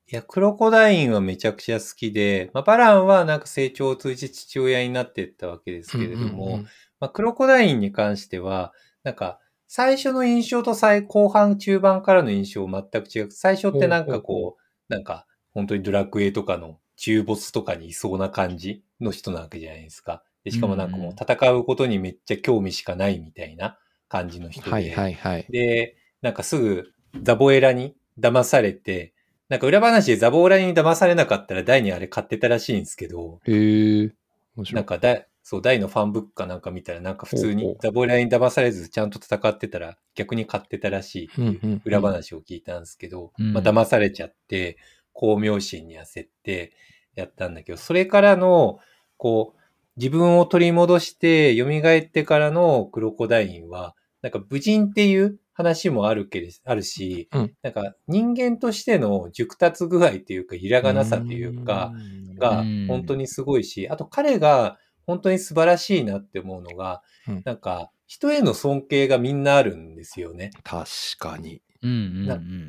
[0.09, 6.67] いや、クロコダインはめちゃくちゃ好きで、まあ、バランはなんか成長を通じて父親になっていったわけですけれども、うんうんうん
[7.01, 13.31] まあ、クロコダインに関しては、なんか、最初の印象と最後半中盤からの印象全く違う。
[13.31, 20.23] 最初ってなんかこう、なんか、本当にドラクエとかの中ボスとかにいそうな感じの人なわけじゃないですか。
[20.45, 24.71] でしかもなんかもう戦うことにめっちゃ興味しかないみたいな感じの人で。
[24.71, 25.47] はいはいはい。
[25.51, 29.15] で、なんかすぐザボエラに騙されて、
[29.53, 34.11] なんか裏話でザボエラに騙されなかったら大にあれ買ってたらしいんですけど、へえ。
[34.57, 34.87] 面白ないん。
[34.87, 44.79] か大、そう、大のファンブックかなんか見たらなんか普通ほうほうにザボエラに騙されずちゃんと戦ってたら逆に買ってたらしいっていううんうんうん裏話を聞いたんですけど、うんまあ騙されちゃって、
[45.13, 46.73] 巧妙心に焦って
[47.15, 48.79] やったんだけど、それからの、
[49.19, 49.61] こう、
[49.99, 57.53] 自分を取り戻して蘇ってからのクロコダインは、なんか無人っていう話もあるけれあるし、うん。
[57.63, 61.93] なんか人間としての熟達具合というか、ひらがなさというか、
[62.39, 62.87] がうん。
[62.89, 67.43] 本当にすごいし、あと彼が本当に素晴らしいなって思うのが、うん。
[67.45, 70.51] なんか人への尊敬がみんなあるんですよね。
[70.63, 70.87] 確
[71.19, 71.63] かに。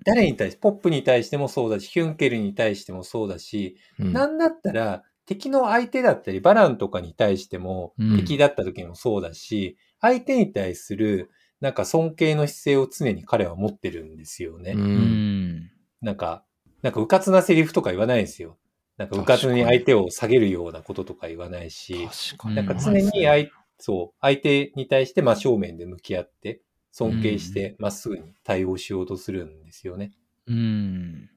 [0.05, 4.13] 誰に対して、ポップに対してもそうだし、ヒュンケルに対してもそうだし、うん。
[4.13, 8.17] なんだったら敵の相手だったり、バランとかに対してもうん。
[8.17, 11.29] 敵だった時もそうだし、相手に対する
[11.63, 14.73] なんか尊敬の姿勢を常に彼は持ってるんですよね。
[14.73, 15.71] ううんん。
[16.01, 16.43] なんか、
[16.81, 18.57] なんかうかつなセリフとか言わないですよ。
[18.97, 22.55] なんかうかつに相手を下げるようなこととか言わないし、確かに。
[22.57, 23.47] なんか常に相、
[23.79, 26.59] そう、相手に対して真正面で向き合って、
[26.91, 30.11] 尊敬してまっすぐに対応しようとするんですよね。
[30.47, 31.29] うん。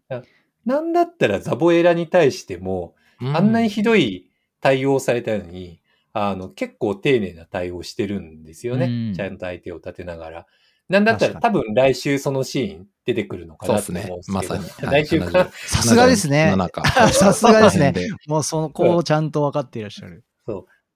[0.65, 4.29] なんだったらザボエラに対しても、あんなにひどい
[4.61, 5.81] 対応されたのに、
[6.19, 8.87] あの、結構丁寧な対応してるんですよね。
[8.87, 10.47] うんちゃんと相手を立てながら。
[10.89, 14.41] なんだったら多分来週そのシーン出てくるのかなと思うんですけど。
[14.41, 14.49] ね。
[14.49, 14.91] まさに。
[14.91, 16.55] 来週か、はいさすがですね。
[16.57, 20.25] 77か さすがですねでもうその、こうちゃんと分かっていらっしゃる。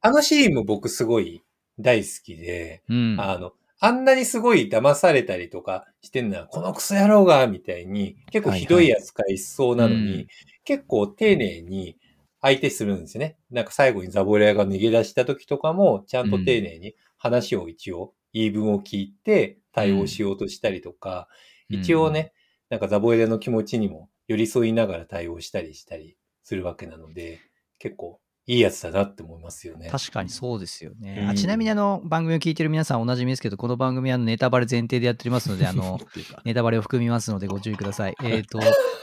[0.00, 1.42] あのシーンも僕すごい
[1.78, 3.16] 大好きで、うん。
[3.20, 10.26] あの、あんなにすごい騙されたりとかしてんのは、このクソ野郎が、みたいに、結構ひどい扱いしそうなのに、はいはい
[10.64, 11.96] 結構丁寧に
[12.40, 13.37] 相手するんですよね。
[13.50, 21.29] なんか最後にザボレアが逃げ出した時とかも、ちゃんと丁寧に話を一応、言い分を聞いて対応しようとしたりとか、
[21.68, 22.33] 一応ね、
[22.68, 27.40] なんかザボエラの気持ちにも寄り添いながら対応したりしたりするわけなので、
[27.79, 29.88] 結構いいやつだなって思いますよね。
[29.90, 31.18] 確かにそうですよね。
[31.22, 36.00] うんあちなみにあの番組を聞いてる皆さんおなじみですけど、この番組はネタバレ前提でやっておりますので、 あの、
[36.44, 38.16] ネタバレを含みますのでご注意ください。
[38.24, 38.59] えっ、と、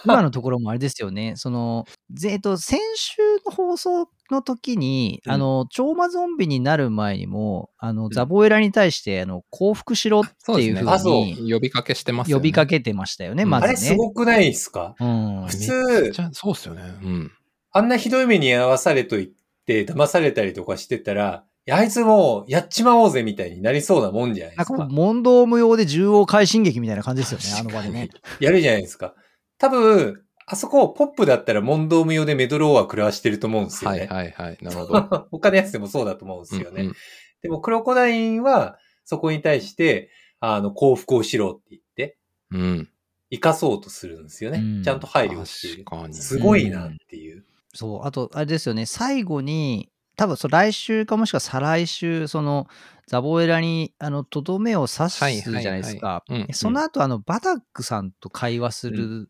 [0.06, 10.91] 今のところもあれですよね、その、ぜえっと、先週の放送の時に、うんあの、超魔ゾンビになる前にも、あの、んザボエラに対して、あの、降伏しろっていうふそうですね。
[10.91, 12.41] あそううに呼びかけしてますよね。
[12.41, 13.69] 呼びかけてましたよね、うんまずね。
[13.69, 14.95] あれすごくないですか？
[15.00, 15.45] うん。
[15.47, 16.82] 普め通そうっすよね。
[17.02, 17.32] うん。
[17.78, 19.30] あんなひどい目に遭わされといっ
[19.66, 24.78] て、騙されたりとかしてたら、あいつもうやっちまおうぜみたいになりそうなもんじゃないですか。
[24.78, 28.10] なんか問答無用で縦横快進撃みたいな感じですよね、あの場でね。
[28.40, 29.13] やるじゃないですか。
[29.58, 34.06] 多分、あそこポップだったら問答無用でメドローは食らわしてると思うんですよはね。
[34.06, 34.58] いはいはい。
[34.62, 35.28] なるほど。
[35.30, 36.82] 他のやつでもそうだと思うんですよね。
[36.82, 36.96] うんうん
[37.44, 40.10] でもクロコダインはそこに対して、
[40.40, 42.18] あの、幸福をしろって言って、
[42.52, 42.90] うん。
[43.30, 44.58] 生かそうとするんですよね。
[44.58, 45.84] うんちゃんと配慮している。
[45.86, 46.13] 確かに。
[46.16, 47.46] すごいなっていう。
[47.73, 52.67] そう、あと、あれですよね、最後に、多分そう来週かもしくは再来週、その、
[53.08, 56.23] ザボエラに、あの、とどめを刺すじゃないですか。
[56.53, 59.30] その後、あの、バタックさんと会話する、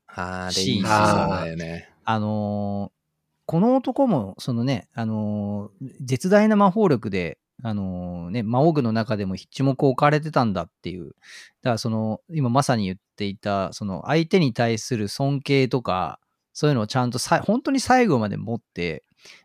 [0.52, 0.90] シーンいいそう
[1.44, 1.90] だよね。
[2.06, 2.98] あのー
[3.50, 11.08] この男も、そのね、あのー絶大な魔法力で、あのーね、魔王具の中でも一目置かれてたんだっていう。
[11.08, 16.20] だからその、今まさに言っていた、その相手に対する尊敬とか、
[16.58, 19.04] そういうのをちゃんとさ本当に最後まで持って、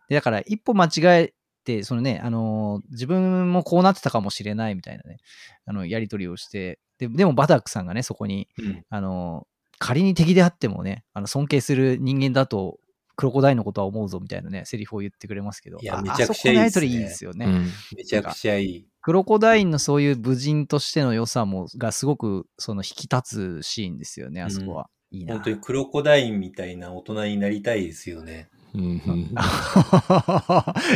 [0.08, 0.90] でだから一歩間違
[1.24, 5.18] えて、そのね、あのー自分もこうなってたかもしれないみたいなね、
[5.66, 9.46] あの、やり取りをして、ででもバタックさんがね、そこに、うんあの、
[9.78, 12.78] 仮に敵であってもね、あの尊敬する人間だと、
[13.14, 17.44] クロコダインのことは思うぞみたいなね、セリフを言ってくれますけど、あいやめちゃくちゃいいっすねいいですよね。
[17.44, 17.68] うん。
[17.94, 18.86] めちゃくちゃいい。
[19.02, 24.88] クロコダインのそういう武人としての良さも、がすごくその引き立つシーンですよね、あそこは。
[25.12, 25.34] いいな。
[25.34, 28.48] 本当にクロコダインみたいな大人になりたいですよね。
[28.74, 29.34] うんうん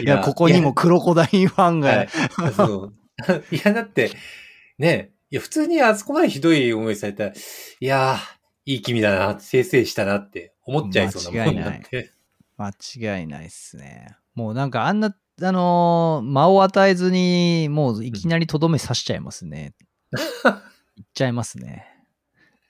[0.03, 2.09] いや、ここにもクロコダインファンが、はい。
[2.57, 2.95] そう。
[3.55, 4.11] いや、だって、
[4.79, 7.35] ね、いや、普通にあそこまでひどい思いされたら、い
[7.81, 12.11] やー、いい君だな、せいせいしたなって思っちゃいそうなもんなんで。
[12.57, 14.17] 間違いないっすね。
[14.35, 19.75] もうなんかあんな、あのー間を与えずに、もういきなりとどめ刺しちゃいますね。
[20.97, 21.96] いっちゃいますね。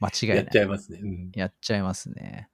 [0.01, 0.37] 間違いない。
[0.39, 1.01] やっちゃいますね。
[1.03, 2.49] うんやっちゃいますね。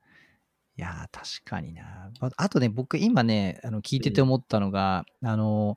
[0.77, 2.11] いやー、確かにな。
[2.21, 5.77] ああとね、僕今ね、あの聞いてて思ったのが、あの、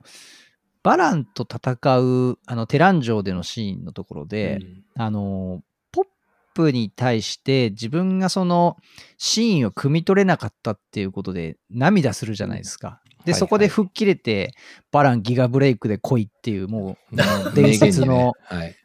[0.83, 4.59] バランと戦う、あの、テラン城でのシーンのところで、
[4.95, 6.05] あの、ポッ
[6.53, 8.77] プに対して自分がその
[9.17, 13.01] シーンを汲み取れなかったっていうことで涙するじゃないですか。
[13.25, 14.53] で、はいそこで吹っ切れて、
[14.91, 17.15] バランギガブレイクで来いっていう、もう、
[17.53, 18.33] 伝説の。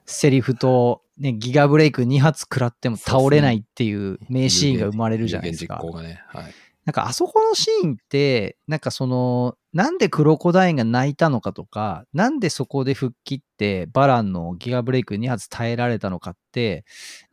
[0.06, 5.78] セリフと、ね、ギガブレイク2発食らっても倒れないっていう名シーンが生まれるじゃないですか。
[5.82, 6.24] 有言実行がね。
[6.28, 6.54] はい。
[6.86, 16.84] なんかあそこのシーンって、なんかその、なんでクロコダインが泣いたのかとか、なんでそこで吹っ切ってバランのギガブレイク2発耐えられたのかって、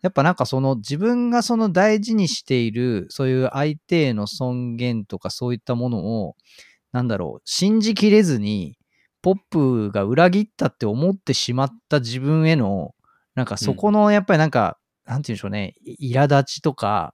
[0.02, 6.36] やっぱなんかその自分がその大事にしている、そういう相手への尊厳とかそういったものを、
[6.92, 8.78] なんだろう、信じきれずに、
[9.22, 12.94] ポップが裏切ったって思ってしまった自分への、
[13.38, 17.14] なんかそこのやっぱりなんか、なんて言うんでしょうね、い苛立ちとか、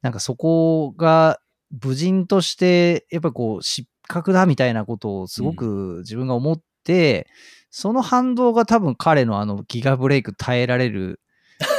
[0.00, 1.40] なんかそこが
[1.82, 7.26] 無人として、やっぱこう失格だみたいなことをすごく自分が思って、
[7.70, 11.20] その反動が多分彼のあのギガブレイク耐えられる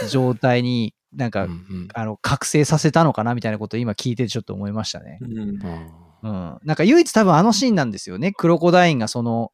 [0.09, 5.19] 状態に なんか、うんうんあの覚醒させたのかなみたいなことを今聞いてちょっと思いましたね。
[5.21, 5.39] うん
[6.23, 6.59] うん。
[6.65, 8.33] なんか唯一多分あのシーンなんですよね。
[8.33, 9.53] クロコダインがその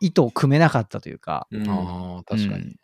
[0.00, 1.46] 糸を組めなかったというか。
[1.50, 2.76] うんああ、確かに。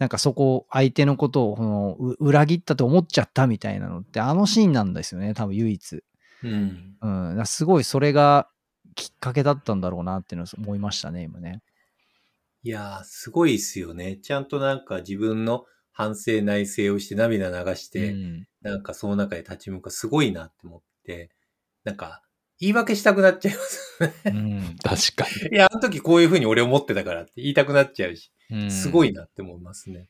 [0.00, 6.02] うんなんかそこ、相手のことをこのう裏切ったと思っちゃったみたいなのって、あのシーンなんですよね、多分唯一。
[6.42, 7.46] うんうん。
[7.46, 8.48] すごいそれが
[8.94, 11.60] きっかけだったんだろうなっていうのを思いましたね、今ね。
[12.62, 14.16] いやー、すごいですよね。
[14.16, 21.30] ちゃんとなんか自分の反省内省をして涙流して、うんなんかその中で立ち向かうすごいなって思って、
[21.84, 22.22] なんか
[22.60, 24.14] 言い訳したくなっちゃいますね。
[24.26, 25.56] うん確かに。
[25.56, 30.08] いや、あの時こういう風に俺思ってたからって言いたくなっちゃうし、うんすごいいなって思いますね。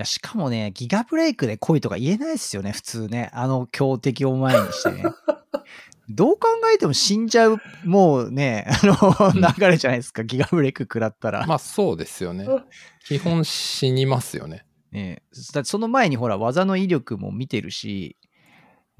[0.00, 3.30] や、しかもね、ギガブレイクで恋とか言えないですよね、普通ね。
[3.32, 5.04] あの強敵を前にしてね。
[6.12, 11.46] どう考えても死んじゃう、もうね、あの、うん流れじゃないですか、ギガブレイク食らったら。
[11.46, 12.46] まあそうですよね。
[13.06, 14.64] 基本死にますよね。
[14.90, 18.16] ねだってその前にほら、技の威力も見てるし、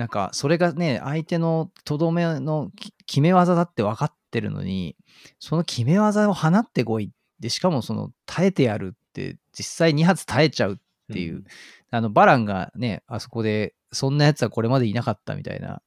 [0.00, 4.96] なんか、それがね、相手のとどめのき決め技だって分かってるのに、
[5.38, 7.12] その決め技を放ってこい。
[7.38, 10.76] で、しかもその、耐えてやるって、実際2発耐えちゃうっ
[11.12, 11.44] ていう、
[11.90, 15.82] あの、バランがね、あそこで、そんなやつはこれまでいなかったみたいな、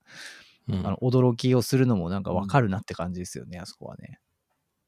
[0.69, 4.19] うんあの驚きをするのもなんかわかるなって感じですよね、あそこはね。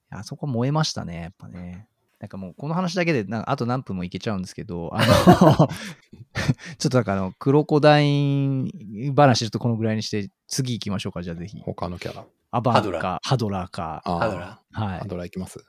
[0.09, 1.87] あそこ燃えましたね、やっぱね。
[2.25, 5.05] なんかもうこの話だけでなんかあと何分もいけちゃうんですけど、あの、
[6.79, 11.61] ちょっとなんかあの、クロコダイン話ちょっとこのぐらいにして、次行きましょうか、じゃあぜひ。
[11.61, 12.25] 他のキャラ。
[12.49, 14.01] アバハドランか、ハドラーか。
[14.03, 15.05] ハドラはいハ。
[15.05, 15.63] ドラいきます？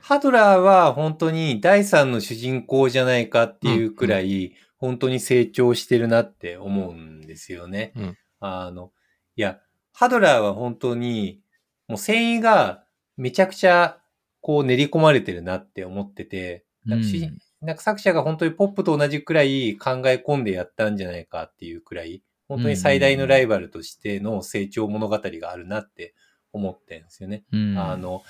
[0.00, 7.92] ハドラーは本当に第三の主人公じゃないかっていうくらい、本当に成長してるなって思うんですよね。
[7.96, 8.92] うんあの、
[9.34, 9.58] いや、
[9.92, 11.40] ハドラーは本当に、
[11.88, 12.84] もう繊維が
[13.16, 13.98] めちゃくちゃ
[14.44, 26.14] こう練り込まれてるなって思ってて、なんか主人なんか作者が本当にポップと同じくらい考え込んでやったんじゃないかっていうくらい、本当に最大のライバルとしての成長物語があるなって
[26.52, 27.44] 思ってるんですよね。
[27.52, 28.22] うんあの、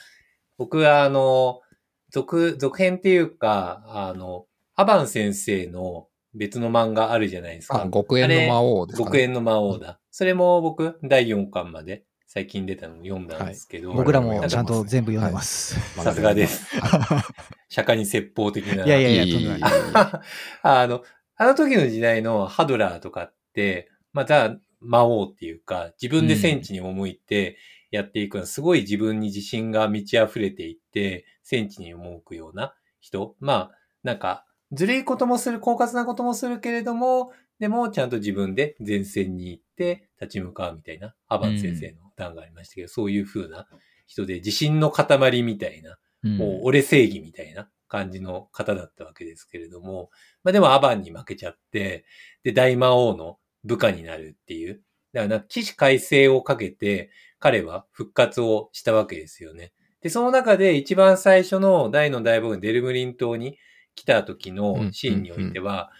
[0.56, 1.62] 僕はあの、
[2.10, 4.46] 続、続編っていうか、あの、
[4.76, 7.82] アバン先生の別の漫画あるじゃないですか。
[7.82, 9.06] あ、極縁の魔王ですか、ね。
[9.06, 9.98] 極縁の魔王だ。
[10.12, 13.92] それも僕、第4巻まで最近出たの読んだんですけど。
[13.92, 15.78] 僕らもちゃんと全部読んでます。
[15.96, 16.66] まさすがです。
[16.80, 17.22] は
[17.68, 18.84] 釈迦に説法的な。
[18.84, 19.68] いやいやいや。
[20.62, 21.04] あの、
[21.36, 27.56] あの時の時代のハドラーとかって、また魔王っていうか、自分で戦地に赴いて
[27.92, 33.36] やっていくのは、すごい自分に自信が満ち溢れていって、戦地に赴くような人。
[33.38, 33.70] まあ、
[34.02, 43.66] なんか、ずるいこともする、狡猾なこともするけれども、でも、ちゃんと自分で前線に行って立ち向かうみたいな、アバン先生の段がありましたけど、そういう風な
[44.06, 45.90] 人で、自信の塊みたいな、
[46.22, 50.10] うんもう俺正義みたいな感じの方だったわけですけれども、
[50.42, 52.06] まあでもアバンに負けちゃって、
[52.42, 54.82] で、大魔王の部下になるっていう。
[55.12, 59.72] だからな起死回生をかけて、彼は復活をしたわけですよね。
[60.00, 63.58] で、その中で一番最初の大の大冒険デルムリン島に
[63.94, 65.90] 来た時のシーンにおいては、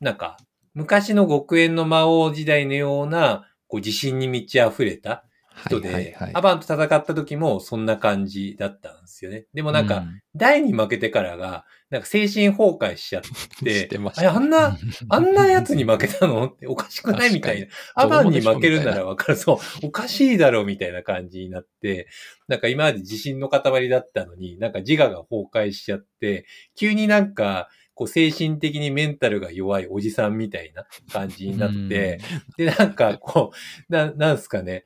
[0.00, 0.38] なんか、
[0.74, 5.24] 昔の極縁の魔王時代のような、こう自信に満ち溢れた
[5.58, 9.46] 人で、はいはいはいアバンと戦った時もそんな感じだったんですよね。
[9.54, 10.04] でもなんか、
[10.36, 13.98] 大に負けてからが、なんか精神崩壊しちゃっ、してて。
[13.98, 14.76] あんな、
[15.08, 17.66] あんなやつに負けたのっておかしくないみたいな。
[17.94, 19.36] アバンに負けるならわかる。
[19.36, 22.08] そう、おかしいだろうみたいな感じになって、
[22.46, 32.20] なんか今まで自信の塊だったのに、なんか自我が崩壊しちゃって、急になんか、こう精神的にメンタルが弱いおじさんみたいな感じになって、
[32.56, 33.50] で、なんかこ
[33.88, 34.84] う、な、なんすかね、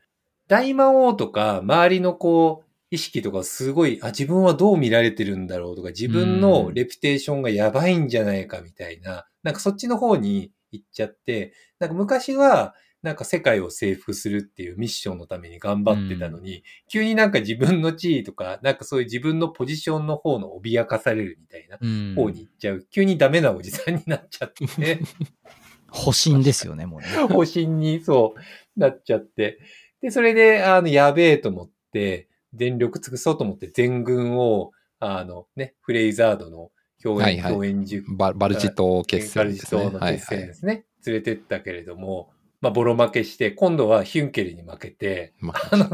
[0.53, 22.87] 大魔王とか周りのこう、意識とかすごい、あ、自分はどう見られてるんだろうとか、自分のレピュテーションがやばいんじゃないかみたいな、なんかそっちの方に行っちゃって、なんか昔は、なんか世界を征服するっていうミッションのために頑張ってたのに、急になんか自分の地位とか、なんかそういう自分のポジションの方の脅かされるみたいなうん方に行っちゃう。
[22.91, 25.01] 急にダメなおじさんになっちゃって。
[25.89, 27.07] 保身ですよね、もうね。
[27.29, 29.59] 方針にそうなっちゃって。
[30.03, 36.71] で、それで、あの、やべえと思って、全力尽くそうと思って全軍を、あのね、フレイザードの
[37.03, 39.83] 共演、はいはい共演塾、ババルチ島決戦ですね。
[39.83, 40.21] 島の決はいはい。
[40.21, 40.85] 戦ですね。
[41.07, 42.31] 連れてったけれども、
[42.61, 45.85] まあ、ボロ負けして、今度はヒュンケルに負けて、まあの、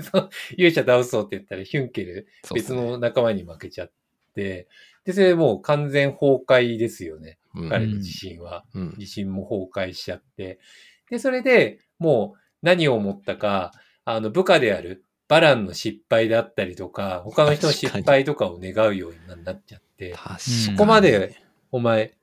[0.00, 3.92] そ の勇者倒そうって言ったらヒュンケル、別の仲間に負けちゃっ
[4.34, 4.68] て、
[5.04, 7.38] で、それでもう完全崩壊ですよね。
[7.54, 8.64] うん彼の自信は。
[8.74, 10.58] うん自信も崩壊しちゃって。
[11.10, 13.72] で、それでもう何を思ったか、
[14.04, 21.36] あの、部下であるバランの失敗だったりとか、他の人の失敗とかを願うようになっちゃって、そこまで
[21.70, 22.14] お前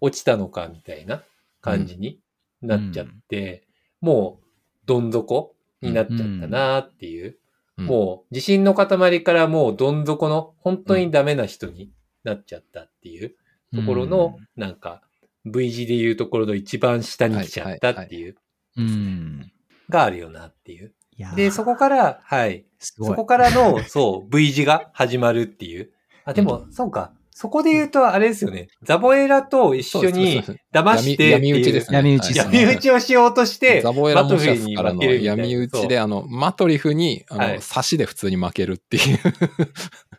[0.00, 1.22] 落ちたのかみたいな
[1.60, 2.18] 感じに
[2.62, 3.68] なっちゃって、
[4.00, 4.46] もう
[4.86, 7.36] どん底になっちゃったなっていう、
[7.76, 7.86] うん。
[7.86, 11.90] もう自信の塊からもうどん底の本当にダメな人に
[12.24, 13.34] なっちゃったっていう
[13.74, 15.02] ところの、なんか
[15.44, 18.36] V 字でいうところの一番下に来ちゃったっていう、
[18.76, 19.52] うん。
[19.88, 20.92] があるよなっていう。
[21.36, 22.64] で、そこから、はい。
[22.78, 25.90] そこからの、そう、V 字が始まるっていう。
[26.24, 27.12] あ、でも、そうか。
[27.34, 28.68] そこで言うと、あれですよね。
[28.82, 31.96] ザボエラと一緒に騙してっていう闇闇討ちですね。
[31.96, 39.18] 闇討ちですね闇討ちをしようとして、ザボエラマトフィモシャスからの闇討ちで、あの、マトリフに、あの、はい差しで普通に負けるっていう。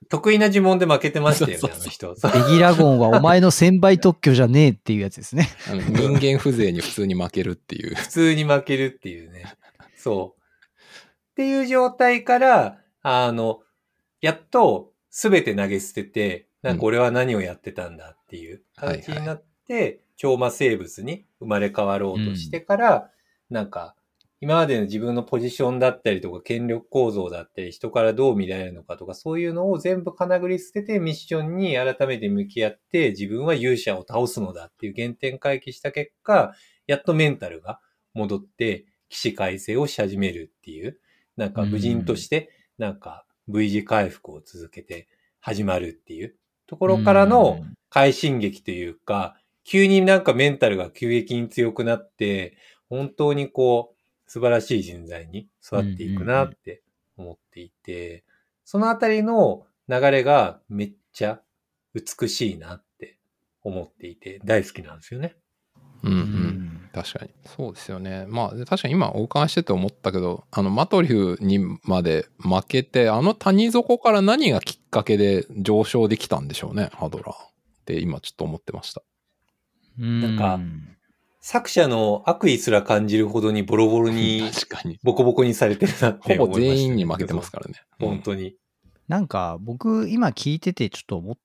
[0.09, 2.49] 得意な呪文で負けてましたよね、そうそうあの人。
[2.49, 5.49] ベギラゴンはお前の1000倍特許じゃねえっていうやつですね。
[5.67, 7.95] あの人間風情に普通に負けるっていう。
[7.95, 9.45] 普通に負けるっていうね。
[9.95, 10.41] そう。
[11.31, 13.59] っていう状態から、あの、
[14.21, 23.11] やっと全て投げ捨てて、なんか俺は何をやってたんだっていう形になって、超魔生物に生まれ変わろうとしてから、
[23.49, 23.95] なんか、
[24.39, 36.53] 今までの自分のポジションだったりとか、権力構造だったり、人からどう見られるのかとか、そういうのを全部かなぐり捨てて、ミッションに改めて向き合って、自分は勇者を倒すのだっていう原点回帰した結果、
[36.87, 37.79] やっとメンタルが
[38.13, 40.99] 戻って、起死回生をし始めるっていう、
[41.37, 45.07] なんか無人として、なんか V 字回復を続けて
[45.39, 46.35] 始まるっていう
[46.73, 52.57] ところからの快進撃というか、急になんかメンタルが急激に強くなって、
[52.89, 56.81] 本当にこう、素晴らしい人材に育っていくなって
[57.15, 58.23] 思っていて、
[58.65, 61.41] そのあたりの流れがめっちゃ
[61.93, 63.19] 美しいなって
[63.61, 65.35] 思っていて、大好きなんですよね。
[66.01, 66.15] うんう。
[66.15, 66.72] うんん。
[66.93, 67.31] 確かに。
[67.45, 68.25] そうですよね。
[68.27, 77.53] まあ、確かに今お伺いしてて思ったけど、あの、マトリフにまで負けて、あの谷底から何がきっかけで上昇できたんでしょうね、ハドラー。
[77.83, 79.01] って今ちょっと思ってました。
[79.97, 80.59] なんか
[81.41, 84.97] 作者の悪意すら感じるほどにボロボロに 確かに。
[85.03, 87.81] ボコボコにされてるなってほぼ思いましたね、全員に負けてますからね。
[87.99, 88.55] 本当に。
[89.07, 91.37] なんか僕今聞いててちょっと思っ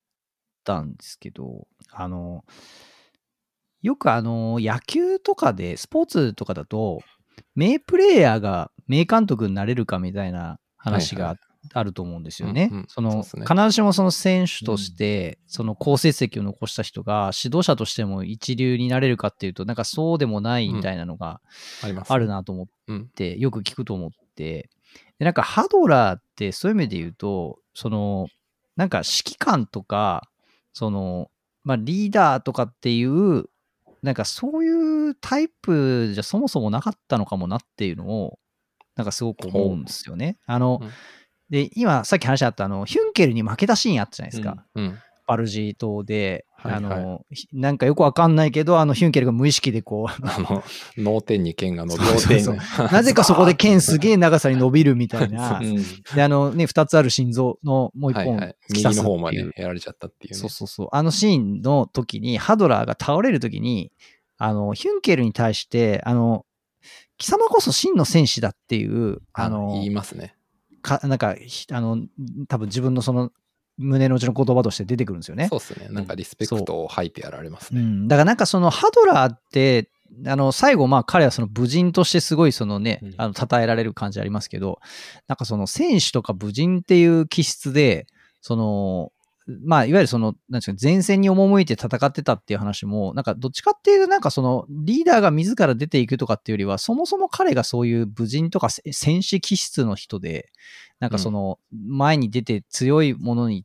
[0.65, 2.45] たんですけど、あの、
[3.83, 7.01] よくあの、野球とかで、スポーツとかだと、
[7.55, 11.37] 名プレイヤーが名監督になれるかみたいな話が
[11.75, 12.71] あると思うんですよね。
[12.89, 21.41] その、必ずしもその選手として、その好成績を残した人が指導者としても一流になれるかっていうと、なんかそうでもないみたいなのが
[22.09, 22.65] あるなと思。
[22.65, 24.71] ってよく聞くと思って、
[25.19, 28.29] でなんかハドラーってそういう意味で言うと、その、
[28.77, 30.23] なんか指揮官とか、
[30.73, 31.31] その、
[31.65, 33.45] まあリーダーとかっていう、
[34.03, 38.39] なんかそういうタイプじゃそもそもなかったのかもなっていうのを、
[38.97, 40.37] なんかすごく思うんですよね。
[40.47, 40.91] あの、うん
[41.51, 44.65] で、今さっき話あったあの、ヒュンケルに負けたシーンあったじゃないですか。
[44.75, 44.99] うん。
[45.29, 50.65] バルジー島で、はいはいあの、ひなんかよくわかんないけど、あの、ヒュンケルが無意識でこう、あの、
[50.97, 52.57] 脳天に剣が伸びそうそうそう
[52.91, 55.63] なぜかそこで剣すげえ長さに伸びるみたいな う。
[55.63, 55.77] ん。
[56.15, 58.57] で、あのね、二つある心臓のもう一本はいはい。
[58.71, 60.39] 右の方までやられちゃったっていうね。
[60.39, 60.89] そうそうそう。
[60.91, 63.93] あのシーンの時に、ハドラーが倒れる時に、
[64.39, 66.47] あの、ヒュンケルに対して、あの、
[67.19, 70.35] 貴様こそ真の戦士だっていう、あの言、いますね。
[70.81, 71.99] かなんか、ひあの、
[72.49, 73.31] 多分自分のその、
[73.79, 75.49] 胸の内の言葉として出てくるんですよね。
[75.49, 75.89] そうですね。
[75.91, 77.81] なんかリスペクトを吐いてやられますね。
[77.81, 78.09] うん。
[78.09, 79.91] だからなんかそのハドラーって、
[80.27, 84.81] あの、最後、まあ彼はその武人としてすごいそのね、うんあの、称えられる感じありますけど、
[85.29, 88.07] なんかその戦士とか武人っていう気質で、
[88.41, 89.13] その、
[89.65, 100.51] まあ、いわゆるその、なんですか、前線に赴いて戦ってたっていう話も、なんかどっちかっていうと、なんかその、リーダーが自ら出ていくとかっていうよりは、そもそも彼がそういう武人とかせ戦士気質の人で、
[101.01, 103.65] なんかその、前に出て強いものに、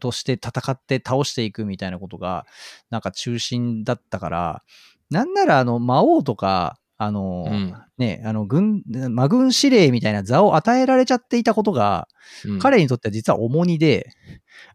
[0.00, 2.46] として戦って倒していくみたいなことが、
[2.90, 4.62] なんか中心だったから、
[5.10, 12.08] なんならあの、魔王とか、あの、うんね、あの、軍、魔軍司令みたいな座を与えられちゃっていたことが、
[12.44, 14.10] うん彼にとっては実は重荷で、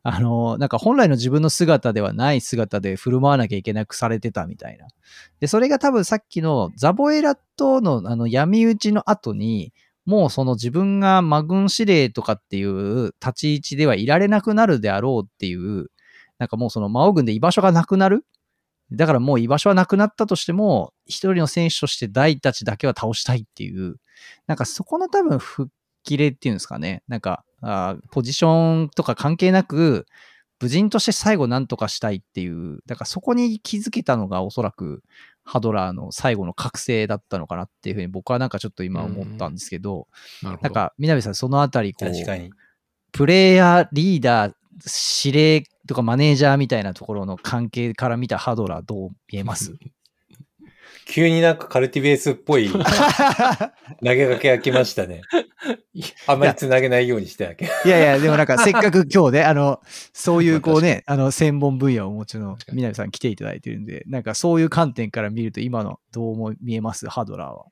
[0.04, 4.88] あの、なんか本来の自分の姿ではない姿で振る舞わなきゃいけなくされてたみたいな。
[5.40, 9.74] で、それが多分さっきのザボエラとのあの闇討ちの後に、
[10.06, 15.88] もうその自分が魔軍司令とかっていう立ち位置ではいられなくなるであろうっていう、
[16.40, 18.26] なんかもうその魔王軍で居場所がなくなる？
[18.92, 23.96] だからもう居場所はなくなったとしても、一人の選手として大たちだけは倒したいっていう、
[24.48, 25.72] なんかそこの多分吹っ
[26.04, 27.04] 切れっていうんですかね。
[27.08, 30.08] なんか、あポジションとか関係なく、
[30.62, 35.02] 無人として最後何とかしたいっていう、だからそこに気づけたのがおそらく
[35.44, 40.08] ハドラーの最後の覚醒だったのかなっていうふうに僕はなんかちょっと今思ったんですけど、
[40.44, 40.70] なるほど。
[40.70, 42.10] なんか、みなべさんそのあたりこう。
[43.12, 44.54] プレイヤー、リーダー、
[45.26, 49.74] 指令とかマネージャーみたいなところの関係から見たハドラーどう見えます？
[51.06, 52.78] 急になんかカルティベースっぽい 投
[54.04, 55.22] げかけが来ましたね。
[56.28, 57.66] あんまり繋げないようにしてあげ。
[57.66, 59.82] いやいや、でもなんかせっかく今日ね、あの、
[60.14, 67.08] そういうこうね、 あの、専門分野をお持ちの南さん来ていただいてるんで、なんかそういう観点から見ると今のどうも見えます？
[67.10, 67.66] ハドラーは。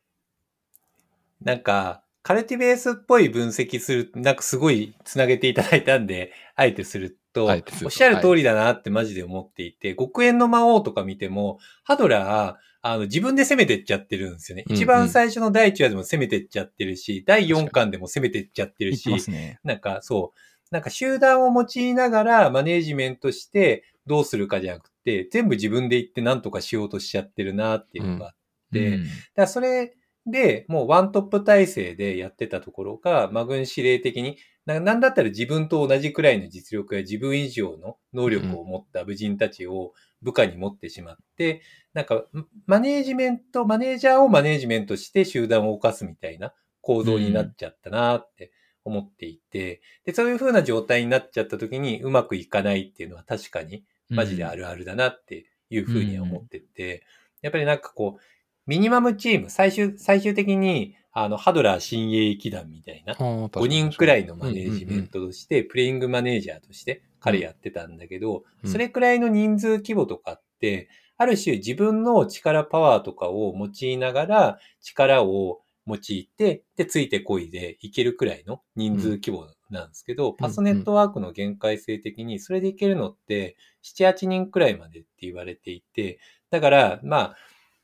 [1.41, 14.64] なんか、カルティベースっぽい分析する、なんかすごい繋げていただいたんで、あえてすると、おっしゃる通りだなってマジで思っていて、極限の魔王とか見ても、ハドラー、あの、自分で攻めてっちゃってるんですよね。
[14.68, 19.60] うんうん一番最初の第1話でも攻めてっちゃってるし、第4巻でも攻めてっちゃってるしね。
[19.64, 20.40] なんかそう、
[20.72, 28.36] なんか集団を用いながらマネージメントしてどうするかじゃなくて、全部自分で言って何とかしようとしちゃってるなっていうのがあっ
[28.72, 34.38] て、うんだからそれで、もうワントップ体制でやってたところが、マグン司令的に、
[34.70, 41.63] ななんだったら自分と同じくらいの実力や自分以上の能力を持った武人たちを部下に持ってしまって、
[41.93, 42.26] なんか、
[42.67, 48.51] マネージメント、マネージャーをマネージメントして集団を犯すみたいな構造になっちゃったなって
[48.86, 57.05] 思っていて、で、そういう風な状態になっちゃった時にうまくいかないっていうのは確かにマジであるあるだなっていうふうには思ってて、
[57.41, 58.22] やっぱりなんかこう、
[58.67, 68.72] ミニマムチーム、最終、最終的に、あの、ハドラー親衛騎団みたいな、5 5人くらいのマネージメントとして、プレイングマネージャーとして彼やってたんだけど、うん。
[68.72, 86.20] それくらいの人数規模とかって、ある種自分の力パワーとかを用いながら、力を用いて、で、ついてこいでいけるくらいの人数規模なんですけど、パスネットワークの限界性的に、それでいけるのって、7、8人くらいまでって言われていて、
[86.51, 87.36] だから、まあ、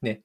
[0.01, 0.21] ね、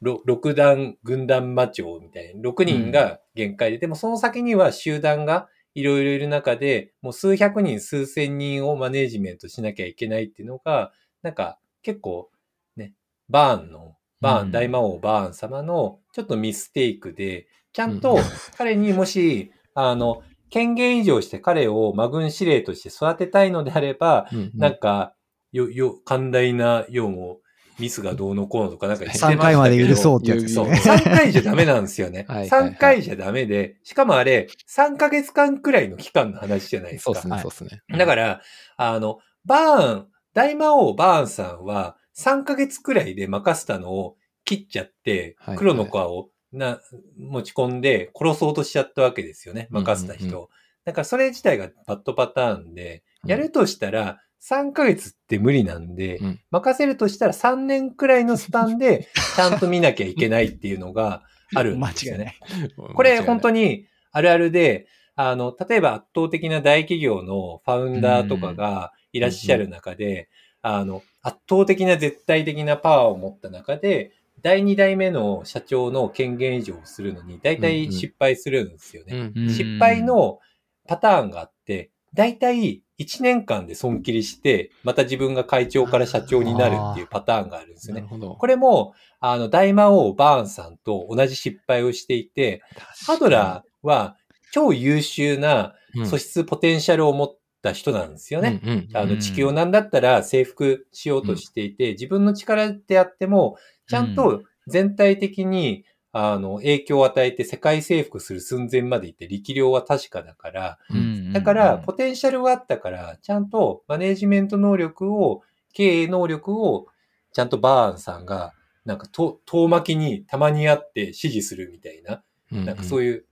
[0.00, 10.92] ろ六段、軍団魔長みたいな、6人が限界で、でもその先には集団がいろいろいる中で、もう数百人、数千人をマネージメントしなきゃいけないっていうのが、
[11.22, 12.30] なんか結構
[12.76, 12.94] ね、
[13.28, 14.52] バーンの、バーン、うん。
[14.52, 18.22] 大魔王バーン様のちょっとミステイクで、ちゃんとうん。
[18.56, 25.14] 彼にもし、あの、権限以上して彼を魔軍司令として育てたいのであれば、なんか、
[25.50, 27.40] よ、よ、寛大な、ようも、
[27.78, 29.42] ミスがどうのこうのとかなんか言ってましたけ3ど。
[29.42, 30.68] 回まで許そうってやつですそう。
[30.68, 30.80] ね。
[30.84, 32.24] 3回じゃダメなんですよね。
[32.28, 37.04] はいはいはい3回じゃダメで、しかもあれ、3ヶ月間くらいの期間の話じゃないですか。
[37.04, 37.82] そうですね、はいそうですね。
[37.98, 38.40] だから、
[38.76, 46.80] あの、バーン、大魔王バーンさんは3ヶ月くらいで任せたのを切っちゃってはい、黒の皮をな、
[47.18, 49.66] 持ち込んで殺そうとしちゃったわけですよね。
[49.70, 50.26] 任せた人。
[50.26, 50.48] うんうんう
[50.84, 54.20] だからそれ自体がバッドパターンで、うんやるとしたら
[54.50, 61.22] 3ヶ月って無理なんで、うん任せるとしたら3年くらいのスパンで ちゃんと見なきゃいけないっていうのが
[61.54, 62.36] あるん間ですよね。
[62.50, 62.94] 違いない。
[62.94, 63.62] これ本当に。
[63.62, 64.86] にあるあるで、
[65.16, 70.28] あの、例えば圧倒的な大企業のファウンダーとかがいらっしゃる中で、
[70.62, 79.32] あの、圧倒的な絶対的なパワーを持った中で、第2代目の社長の権限以上をするのに、大体失敗するんですよね。
[79.34, 80.38] うん失敗の
[80.86, 88.06] パターンがあって、大体1年間で損切りして、また自分が会長から社長になるっていうパターンがあるんですよね。
[88.08, 92.62] これも、あの、大魔王バーンさんと同じ失敗をしていて、
[93.04, 94.16] ハドラーは
[94.52, 98.60] 超優秀なー素質ポテンシャルを持った人なんですよね。
[98.94, 103.56] あの、うん地球をなんだったら征服しようとしていて、自分の力であっても、
[103.88, 105.84] ちゃんと全体的に、
[106.16, 111.32] あの、影響を与えて世界征服する寸前まで行って力量は確かだから、うん。
[111.32, 115.42] だから、ポテンシャルがあったから、ちゃんとマネージメント能力を、
[115.72, 116.86] 経営能力を、
[117.32, 118.52] ちゃんとバーンさんが、
[118.84, 123.24] なんか、と遠巻きにたまに会って指示するみたいな、なんかそういいう、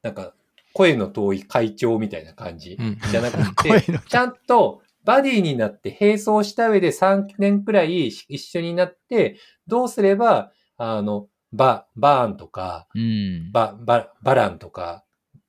[0.00, 0.32] なんか、
[0.72, 2.98] 声の遠い会長みたいな感じうん。
[3.10, 13.52] じゃなく声て、 のちゃんとバディになって並走した上で3年くらい一緒になって、どうすれば、あの、バ、バーンとか、うん。
[13.52, 15.04] バ、バ、バランとか、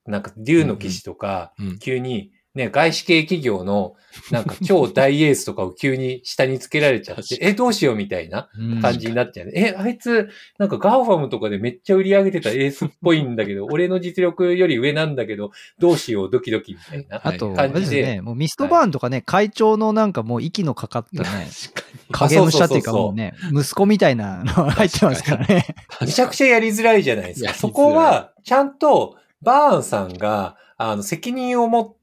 [0.06, 3.96] なんか、竜の騎士とか、うん急に、ね、外資系企業の、
[4.30, 9.54] なんか超大エースとかを急に下につけられちゃって、 え、どうしようみたいなうん感じになっちゃうね。
[9.56, 10.30] え、あいつ、
[10.60, 17.22] なんか GAFAM とかでめっちゃ売り上げてたエースっぽいんだけど、 俺の実力より上なんだけど、どうしよう、ドキドキみたいな。
[17.24, 21.30] あと、はいあれ感じでですよね、もうミストバーンとかね、会長のなんかもう息のかかったね、
[22.12, 25.66] 影武者っていうかもうね、息子みたいなの入ってますからね。
[26.02, 27.54] めちゃくちゃやりづらいじゃないですか。
[27.56, 32.03] そこは、ちゃんと、バーンさんが、あの、責任を持って、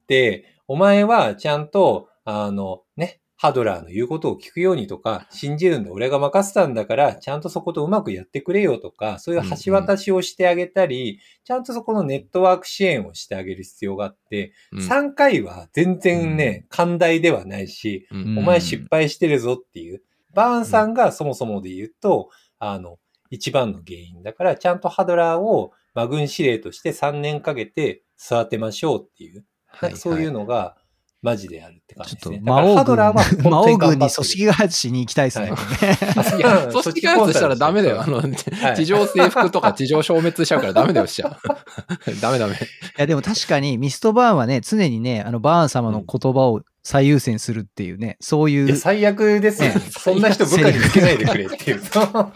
[0.66, 14.82] お前はちゃんと、あの、ね、ハドラーの言うことを聞くようにとか、信じるんで俺が任せたんだから、ちゃんとそことうまくやってくれよとか、そういう橋渡しをしてあげたり、ちゃんとそこのネットワーク支援をしてあげる必要があって、に。
[14.82, 18.38] 3回は全然ね、寛大ではないし、うん。
[18.38, 20.02] お前失敗してるぞっていう。
[20.34, 22.98] バーンさんがそもそもで言うと、あの、
[23.30, 29.46] 一番の原因だから、ちゃんとハドラーを、まあ、軍司令として3年かけて育てましょうっていう、
[29.80, 30.40] なんかそういうの。
[30.40, 30.76] のが、
[31.22, 32.46] マジであるって感ちょっとじですね。
[32.46, 35.48] だから魔王軍、ハドラーは本魔王軍に組織開発しに行きたいですね。
[35.48, 38.00] 組織開発したらダメだよ。
[38.00, 38.22] あの、は
[38.72, 41.38] い地上征服とか地上消滅しちゃうからダメだよ、しちゃ。
[42.22, 42.54] ダメダメ。
[42.54, 42.56] い
[42.96, 49.80] や、でも確かにミストバーンはね、常にね、あの、バーン様の言葉を最優先するっていうね、そういういや、最悪ですよ、ね。
[49.96, 52.32] そんな人部下につけないでくれっていうと、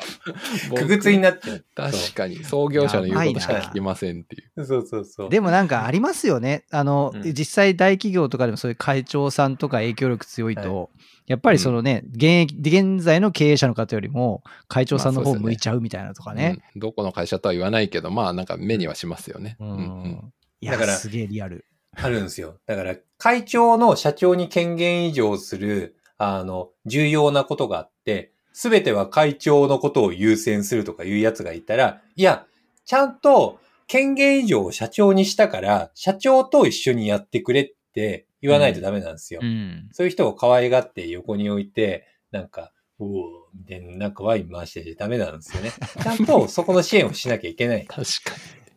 [0.77, 1.65] くぐつになっちゃう。
[1.75, 4.65] 確かに、創業者の言うことしか聞きませんっていう。
[4.65, 5.29] そうそうそう。
[5.29, 6.67] でもなんかありますよね。
[6.71, 10.89] あの、うん実際大企業とかでもそういう会長さんとか影響力強いと、は
[11.27, 16.61] やっぱりそのね、現役、現在の経営者の方よりも会長さんの方向いちゃうみたいなとかね。
[16.77, 19.57] うんどこの会社とは言わないけど、まあなんか目にはしますよね。
[19.59, 21.67] ううんんいや、だからすげえリアル。
[21.97, 22.59] あるんですよ。
[22.67, 32.47] だから、会長の社長に権限移譲する、あの、重要なことがあって、すべては会長のことを優先するとかいうやつがいたら、いや、
[32.85, 39.41] ちゃんと権限移譲を社長にしたから、社長と一緒にやってくれって言わないとダメなんですよ。
[39.43, 39.89] うん。
[39.93, 45.73] そういう人を可愛がって横に置いて、なんか、おおみたいな、なんかワイン回しててダメなんですよね。
[46.03, 47.87] ちゃんとそこの支援をしなきゃいけない。
[47.89, 48.05] 確か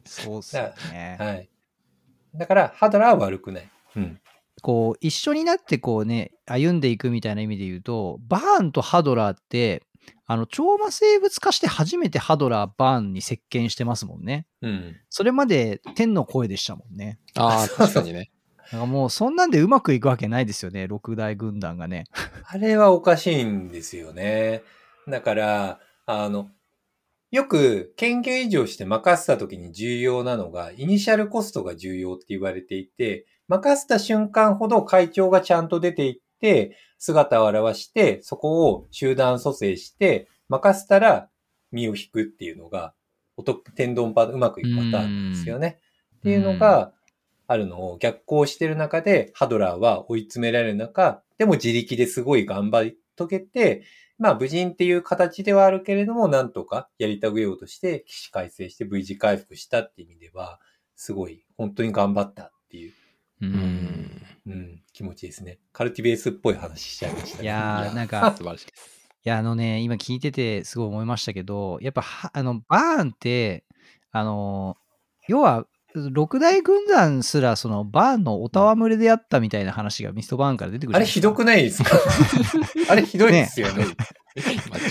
[0.06, 1.18] そうっすよね。
[1.20, 1.50] はい。
[2.38, 3.70] だから、ハドラーは悪くない。
[3.96, 4.20] うん。
[4.62, 9.84] こう、一緒になってこうね、歩んでいくみたいな意味で言うと、バーンとハドラーって、
[10.26, 14.46] あの、超魔生物化して初めてハドラー、バーンに接見してますもんね。
[14.62, 14.96] うん。
[15.10, 17.20] それまで天の声でしたもんね。
[17.36, 17.42] に。
[17.42, 18.32] ああ、確かにね。
[18.72, 22.06] なんかもうそんなんでうまくいくわけないですよね、六大軍団がね。
[22.46, 24.64] あれはおかしいんですよね。
[25.08, 26.50] だから、あの、
[27.30, 41.30] よく権限移譲して任せた時に重要なのが、イニシャルコストが重要って言われていて、任せた瞬間ほど会長がちゃんと出ていって、姿を現して、そこを集団蘇生して、任せたら
[41.72, 42.94] 身を引くっていうのが、
[43.36, 45.80] お得天丼パうまくいくパターンですよね。
[46.18, 46.94] っていうのが
[47.46, 53.84] あるのを逆行してる中で、ハドラーは追い詰められる中、でも自力ですごい頑張り遂げて、
[54.18, 60.60] まあ無人っていう形ではあるけれども、なんとかやりたげようとして、起死回生して V 字回復したっていう意味では、
[60.96, 62.94] すごい本当に頑張ったっていう、
[63.42, 64.22] ううん。
[64.48, 65.60] うん、気持ちですね。
[65.74, 67.44] カルティベースっぽい話しちゃいましたね。
[67.44, 68.98] いやー、なんか、 素晴らしいです。
[69.26, 73.66] いや、あのね、今聞いててすごい思いましたけど、やっぱは、あの、バーンって、
[74.12, 74.78] あの、
[75.28, 75.68] 要は、
[76.12, 81.98] 六大軍団すら、その、バーンのお戯れであったみたいな話がミストバーンから出てくるあれひどくないですか？
[82.90, 83.86] あれひどいですよね。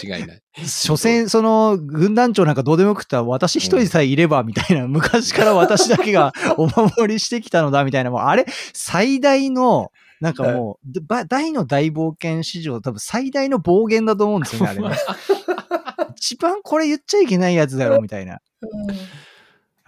[0.04, 0.42] 間違いない。
[0.66, 14.96] 所詮、その、軍団長なんかどうでもよくった私一人さえいれば、みたいな、昔から私だけが お守りしてきたのだ、みたいな、もう、あれ、最大の、なんかもう、ば大の大冒険史上、多分最大の暴言だと思うんですよね、あれね。
[16.16, 18.40] 一番これ言っちゃいけないやつだろ、みたいな。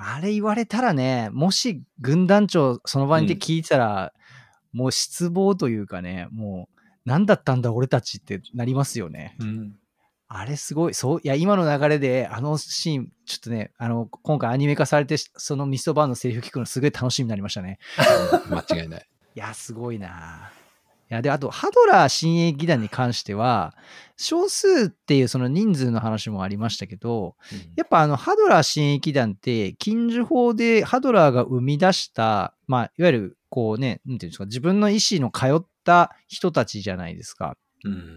[0.01, 4.12] あれ言われたらね、もし軍団長その場にいて聞いてたら、
[4.72, 9.36] もう失望というかね、もう、何だったんだ俺たちってなりますよね。
[9.40, 9.74] うん
[10.30, 17.78] あれすごい、そう、いや、今の流れで、あのシーン、ちょっとね、あの、今回アニメ化されて、そのミストバーンのセリフ聞くのすごい楽しみになりましたね。
[18.51, 19.09] 間違いない。
[19.36, 20.57] いや、すごいない
[21.09, 23.74] や、で、あと、ハドラー親衛義団に関しては、
[24.16, 27.36] 少数っていうその人数の話もありましたけど、
[27.76, 37.56] やっぱあの、ハドラー親衛義団って、禁樹法でハドラーが生み出した、まあ、いわゆる、こうね、なんていうんですか、自分の意思の通った人たちじゃないですか。
[37.84, 37.94] うん。
[37.96, 38.14] だか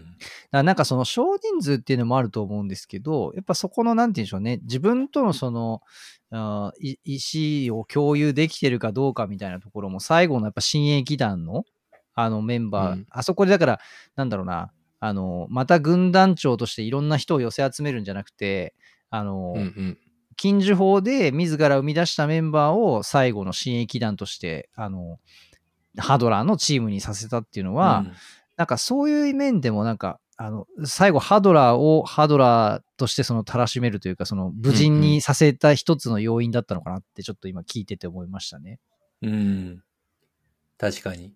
[0.50, 5.80] らなんかその少人数っていうのもあると思うんですけど、やっぱそこのなんて言うんでしょうね、自分とのその、
[6.80, 11.64] 意思を共有できてるかどうかみたいなところも最後のやっぱ親衛義団の
[12.14, 13.80] あのメンバー、うんあそこでだから、
[14.16, 18.74] なんだろうな、あの、また軍団長としていろんな人を寄せ集めるんじゃなくて、
[19.10, 19.98] あの、うんうん。
[20.36, 25.18] 禁樹法で自ら生み出したメンバーを最後の親衛義団として、あの、
[25.98, 28.04] ハドラーのチームにさせたっていうのは、
[28.56, 38.78] なんかそういう面でもなんか、あの、最後ハドラーをハドラーとしてそのたらしめるというか、その無人にさせた一つの要因だったのかなってちょっと今聞いてて思いましたね。
[39.20, 39.32] うん。
[39.32, 39.82] うん。
[40.78, 41.34] 確かに。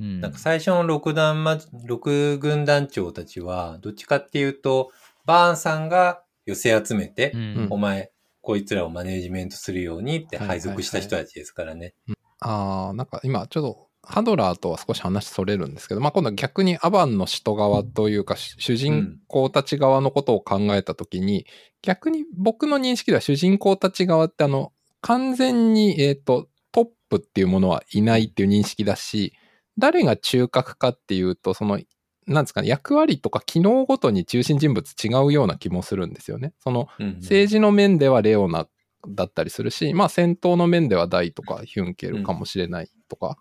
[0.00, 0.20] うん。
[0.20, 4.90] なんか最初の六団ま、六軍団長たちは、どっちかっていうと、
[5.26, 11.94] バーンさんが寄せ集めて、うんお前、こいつらをマネージメントするようにって配属した人たちですからね。
[12.40, 21.46] ああ、なんか今ちょっとハドラーとは少し話それるんですけど、まあ今度は逆にアバンの使徒側というか、主主人公たち側のことを考えたときに、
[21.82, 24.72] 逆に僕の認識では主人公たち側ってあの、
[25.02, 29.34] 完全に、えっ、と、トップっていうものはいないっていう認識だし、
[29.78, 31.80] 誰が中核かっていうと、その、
[32.26, 36.52] なんですかね、役割とか機能ごとに中心人物違うような気もするんですよね。
[36.60, 38.68] その、うんうん政治の面ではレオナ
[39.08, 43.38] だったりするし、まあ戦闘の面ではダイとかヒュンケルかもしれないとか、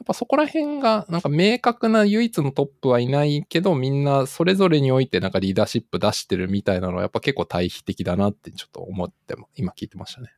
[0.00, 10.32] やっぱそこら辺がなんか明確な唯一のトップはいないけど、みんなそれぞれにおいてなんかリーダーシップ出してるみたいなのはやっぱ結構対比的だなってちょっと思っても、今聞いてましたね。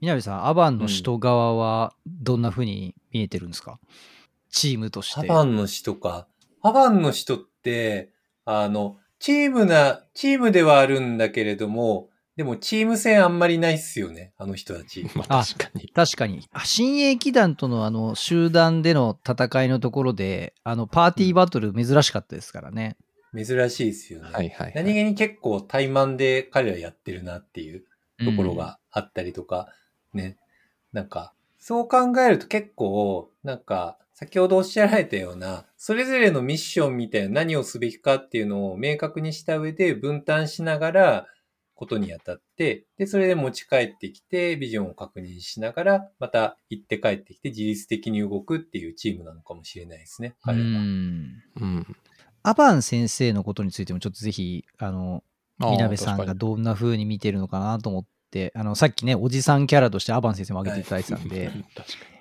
[0.00, 3.78] 南さん、アバンの首都側はどんな風に見えてるんですか、
[4.50, 5.20] チームとして。
[5.20, 6.26] アバンの人か。
[6.62, 8.10] アバンの人って、
[8.44, 15.06] あの、チームな、チームではあるんだけれども、でもチーム戦あんまりないっすよね、あの人たち。
[15.14, 15.88] まあ確かに。
[15.88, 16.48] 確かに。
[16.52, 22.96] あ新鋭騎団とのあの集団での戦いのところで、あのパーティーバトル珍しかったですからね。
[23.36, 24.30] 珍しいですよね。
[24.32, 24.72] はいはい、はい。
[24.74, 27.84] 何気に結構怠慢で彼らやってるなっていう
[28.24, 29.68] ところがあったりとか、
[30.14, 30.38] ね。
[30.92, 41.26] なんか、そう考えると結構、なんか、先ほどおっしゃられたような、それぞれのミッションみたいな何をすべきかっていうのを明確にした上で分担しながら、
[41.74, 50.54] ことにあたって、で、それで持ち帰ってきて、ビジョンを確認しながら、また行って帰ってきて自律的に動くっていうチームなのかもしれないですね、うん。
[50.54, 50.64] 彼ら。
[50.64, 51.96] うんうん。
[52.42, 55.24] アバン先生のことについてもちょっとぜひ、あの、
[55.58, 61.64] みなべさんがどんな風に見てるのかなと思って、あの、さっきね、おじさんキャラとしてアバン先生も挙げていただいてたんで、い。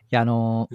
[0.09, 0.69] や、あの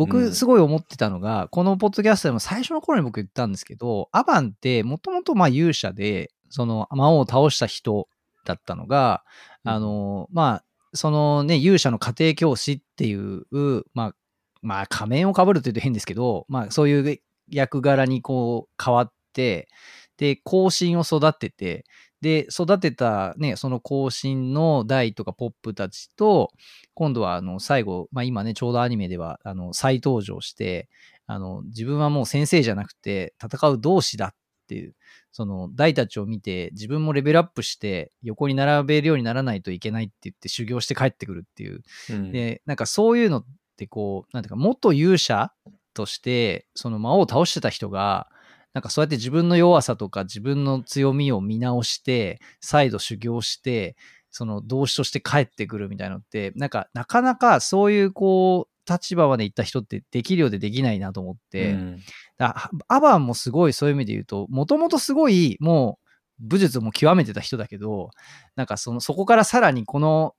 [0.00, 0.34] 僕ん。
[0.34, 8.08] すごい思ってたのが、このポッドキャストでも最初の頃に僕言ったんですけど、アバンってもともとまあ勇者で、その魔王を倒した人
[8.44, 9.22] だったのが、
[9.62, 13.44] あの、まあ、そのね、勇者の家庭教師っていう、
[13.92, 14.14] まあ、
[14.62, 19.68] まあ仮面をかぶるというと変ですけど、まあそういう役柄にこう変わって、
[20.16, 21.84] で、後進を育てて、
[22.20, 26.50] で、育てたね、その後進のダイとかポップたちと、
[26.94, 30.88] 今度はあの最後、まあ今ね、ちょうどアニメではあの再登場して、
[31.26, 34.34] あの自分はもう先生じゃなくて戦う同志だっ
[34.66, 34.94] ていう、
[35.32, 41.82] その大たちを見て自分もレベルアップして横に並べるようにならないといけないって言って修行して帰ってくるっていう。
[42.10, 43.44] うんで、なんかそういうのっ
[43.76, 45.52] てこう、なんていうか、元勇者
[45.94, 48.28] として、その魔王を倒してた人が、
[48.72, 53.96] なんかそうやって自分の弱さとか自分の強みを見直して、再度修行して、
[54.30, 61.98] その同志として帰ってくるみたいなのって、なんかなかなかそういうこう、立場まで行った人ってできるようでできないなと思って、うん。
[62.38, 66.10] だアバンもすごいそういう意味で言うと、もともとすごいもう
[66.40, 68.10] 武術も極めてた人だけど、
[68.56, 70.34] なんかそのそこからさらにこの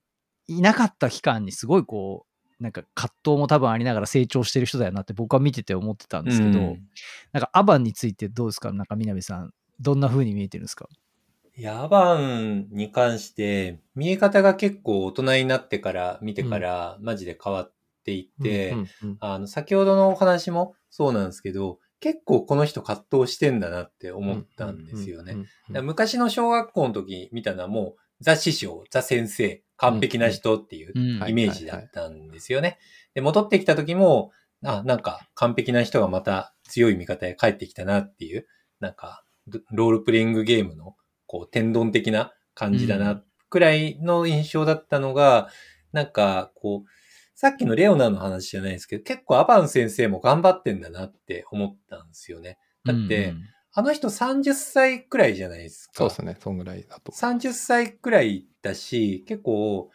[0.47, 2.30] いなかった期間にすごいこう、
[2.61, 6.89] なんか葛藤も多分ありながら成長してる人だよなって僕は見てて思ってたんですけど、うん。
[7.33, 8.71] なんかアバンについてどうですか？
[8.71, 10.87] なんか南さん、どんな風に見えてるんですか？
[11.57, 17.73] いや、アバンに関して、見え方が結構大人になってから、見てから、マジで変わっ
[18.05, 18.73] ていって、
[19.19, 25.37] あの、先ほどのお話もそうなんですけど、結構この人葛藤してんだなって思ったんですよね。
[25.67, 32.77] 昔の小学校の時見たのはもう、ザ師匠、ザ先生、完璧な人っていううんイメージだったんですよね。
[33.15, 34.31] で、戻ってきた時も、
[34.63, 38.47] あ、なんか完璧な人がまた強い味方へ帰ってきたなっていう、
[38.79, 40.95] なんか、ロロールプレイングゲームの、
[41.25, 45.49] こう、天丼的な感じだうな、くらいの印象だったのが、
[45.91, 46.89] なんか、こう、
[47.33, 52.59] さっきのレオナの話じゃないですけど、結構アバン先生も頑張ってんだなって思ったんですよね。
[52.85, 53.41] だって、うん
[53.73, 55.93] あの人30歳くらいじゃないですか。
[55.95, 57.13] そうですね、そんぐらいだと。
[57.13, 59.89] 30歳くらいだし、結構、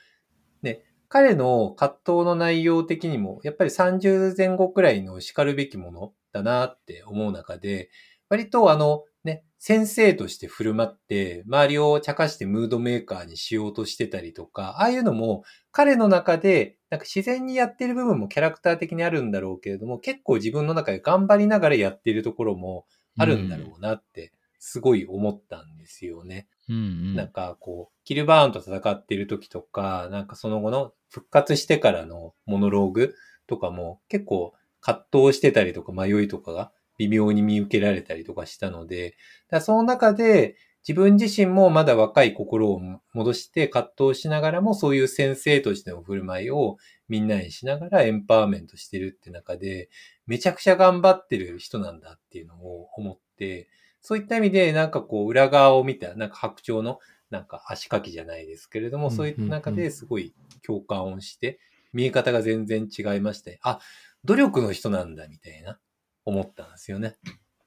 [0.62, 7.90] ね、彼の葛藤の内容的にも、やっぱり30前後くらいの叱るべきものだなって思う中で、
[8.30, 22.86] 割とあの、ね、先生として振る舞って、周りを茶化してムードメーカーにしようとしてたりとか、ああいうのも、彼の中で、なんか自然にやってる部分もキャラクター的にあるんだろうけれども、結構自分の中で頑張りながらやっているところも
[23.16, 26.48] あるんだろうなって、すごい思ったんですよね。
[26.68, 33.14] うんうんなんかこう、キルバーンと戦っている時とか、なんかその後の復活してからのモノローグ
[33.46, 39.16] とかも結構葛藤してたりとか迷いとかが微妙に見受けられたりとかしたので、
[39.50, 40.56] だその中で
[40.86, 42.80] 自分自身もまだ若い心を
[43.12, 46.76] 戻して葛藤しながらもそういう先生としての振る舞いを
[47.08, 49.88] みんなにしながらエンパワーメントしてるって中で、
[50.26, 53.68] めちゃくちゃ頑張ってる人なんだっていうのを思って、
[54.02, 56.98] そういった意味でなんかこう裏側を見た、なんか白鳥の
[57.30, 60.34] なんか足かきじゃないですけれども、そういった中ですごい
[60.64, 61.58] 共感をして、
[61.92, 63.80] 見え方が全然違いまして、あ、
[64.24, 65.78] 努力の人なんだみたいな
[66.24, 67.16] 思ったんですよね。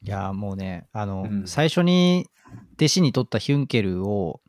[0.01, 2.27] いやもうね、あの、うん、最初に
[2.75, 4.41] 弟子に取ったヒュンケルを、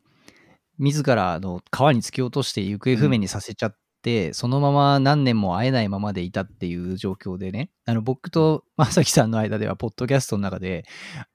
[0.77, 3.77] 自らの川に突き落として行方不明にさせちゃっ
[4.33, 10.85] そのまま何年も会えないままでいたっていう状況でね、あの僕と正樹さんの間では、ポッドキャストの中で、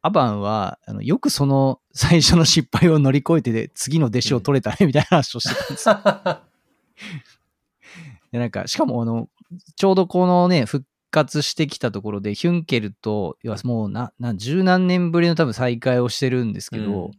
[0.02, 5.96] アバンはあのよくその最初の失敗を乗り越えて、次の弟子を取れたねみたいな話をしてたんですよ。
[8.32, 9.28] でなんかしかもあの
[9.76, 17.10] ちょうどこのね復活してきたところでヒュンケルと要はもうなな十何年ぶりの多分再会をしてるんですけど、うん、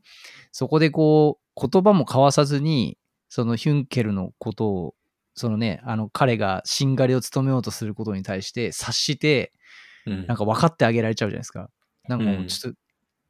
[0.52, 2.98] そこでこう言葉も交わさずに
[3.30, 4.96] そのヒュンケルのことを
[5.38, 9.54] そのねあの彼がしんがりを務めようとすることに対して察して、
[10.08, 11.70] うん、なんか分かってあげられちゃうじゃないですか。
[12.10, 12.80] なんかもうちょっと、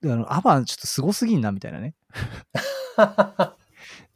[0.04, 1.96] うん、あのアバンちょっとすごすぎんなみたいなね。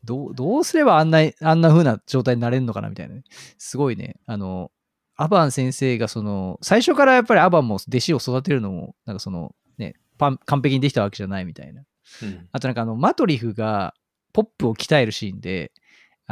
[0.04, 3.24] どう、どうすればあんな、あんな風な状態になれるのかなみたいなね。
[3.58, 4.72] すごいね、あの、
[5.16, 11.84] アバン先生がその、最初からやっぱりアバンも弟子を育てるのも、なんかその、ね、完璧にできたわけじゃないみたいな。
[12.24, 13.94] うん、あとなんかあの、マトリフが
[14.34, 15.72] ポップを鍛えるシーンで、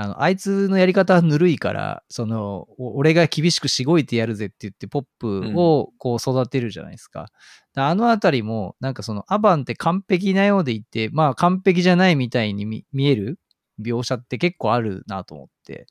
[0.01, 7.27] あの、あいつのやり方はぬるいから、その、俺が厳しくしごいてやるぜって言って、ポップをこう育てるじゃないですか。
[7.75, 13.39] うん、あのあたりも、なんかその、アバンって完璧なようでいて、まあ完璧じゃないみたいに見える
[13.81, 15.85] 描写って結構あるなと思って、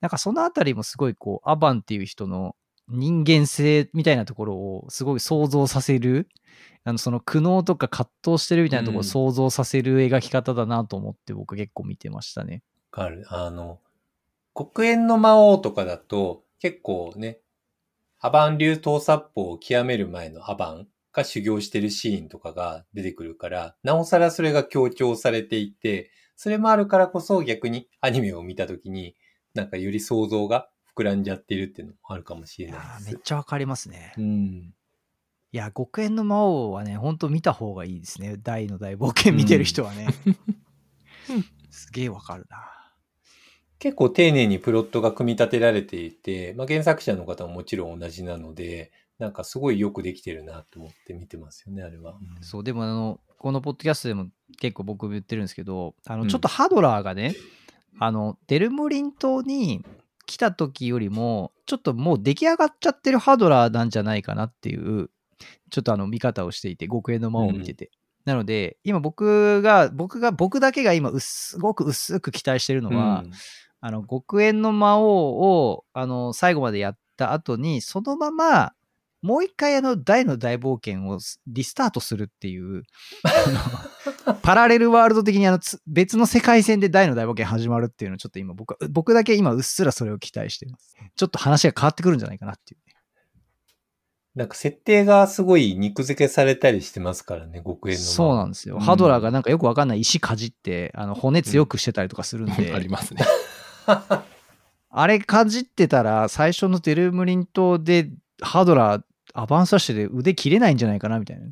[0.00, 2.54] なんかそのあたりもすごいこう、アバンっていう人の
[2.86, 6.28] 人間性みたいなところをすごい想像させる、
[6.84, 12.62] あのその苦悩とか葛藤してるみたいなところを想像させる描き方だなと思って僕結構見てましたね。
[12.92, 13.24] わ、かる。
[13.28, 13.80] あの、
[14.54, 17.40] 黒煙の魔王とかだと結構ね、
[18.20, 29.16] アバン流盗殺法を極める前のアバンが修行してるシーンとかが出てくるから、なおさらそれが強調されていて、それもあるからこそ逆にアニメを見たときに、
[29.54, 33.06] なんかより想像が膨らんじゃっているっていうのもあるかもしれないです。
[33.06, 34.14] めっちゃわかりますね。
[34.16, 34.74] うん。
[35.52, 38.36] いや、極限の魔王はね、ほんと見た方がいいですね。
[38.38, 40.06] 大の大冒険見てる人はね。
[41.28, 42.81] うん、 すげえわかるな。
[43.82, 52.12] 結構丁寧にプロットが組み立てられていて、まあ、原作者の方ももちろん同じなので、なんかすごいよくできてるなと思って見てますよね、あれは。
[52.12, 54.28] うん、そう、でもあの、このポッドキャストでも
[54.60, 57.34] 結構僕言ってるんですけど、あの、ちょっとハドラーがね、
[57.94, 59.84] うん、あの、デルムリン島に
[60.26, 65.10] 来た時よりも、ちょっともう出来上がっちゃってるハドラーなんじゃないかなっていう、
[65.70, 67.86] ちょっとあの見方をしていて、極限の魔を見てて。
[67.86, 67.90] うん、
[68.26, 73.32] なので、今僕が、僕が、僕だけが今、すごく薄く期待してるのは、うん、
[73.82, 78.72] あの、極限の魔王を、あの、最後までやった後に、そのまま、
[79.22, 82.82] もう一回あの大の大冒険をリスタートするっていう
[84.42, 90.96] パラレルワールド的にあの別の世界線で大の大冒険始まるっていうのをちょっと今僕僕だけ今うっすらそれを期待してます。
[91.14, 92.80] ちょっと話が変わってくるんじゃないかなっていう、
[94.34, 98.02] なんか設定がすごい肉付けされたりしてますからね、極限の。
[98.02, 98.76] そうなんですよ。
[98.76, 102.70] うん、ハドラーがなんかよくわかんない石かじって、あの骨強くしてたりとかするんで。
[102.70, 103.24] うん、ありますね。
[104.90, 108.10] あれかじってたら、最初のデルムリン島で
[108.40, 109.02] ハドラー
[109.34, 111.46] アバンサッシュで腕切れないんじゃないかなみたいな。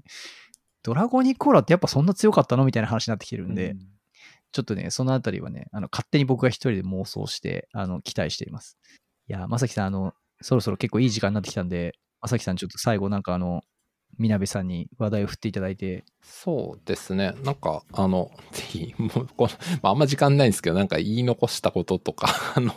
[0.83, 3.78] ドラゴニコーラってやっぱそんな強かったのみたいな話になってきてるんで、うん、
[4.53, 8.78] ちょっとね、そのあたりはね、あの勝手に僕が一人で妄想して、あの、期待しています。
[9.28, 13.62] いや、まさきさん、あの、そろそろ結構いい時間になってきたんで、まさきさん、ちょっと最後なんかあの、
[14.19, 16.05] みなべさんに話題を振っていただいて。
[16.23, 17.35] そうですね。
[17.45, 19.51] なんか、あの、 ぜひ、もうこの、
[19.83, 22.75] まあ、あんま時間ないんですけど、なんか言い残したこととか、 あの、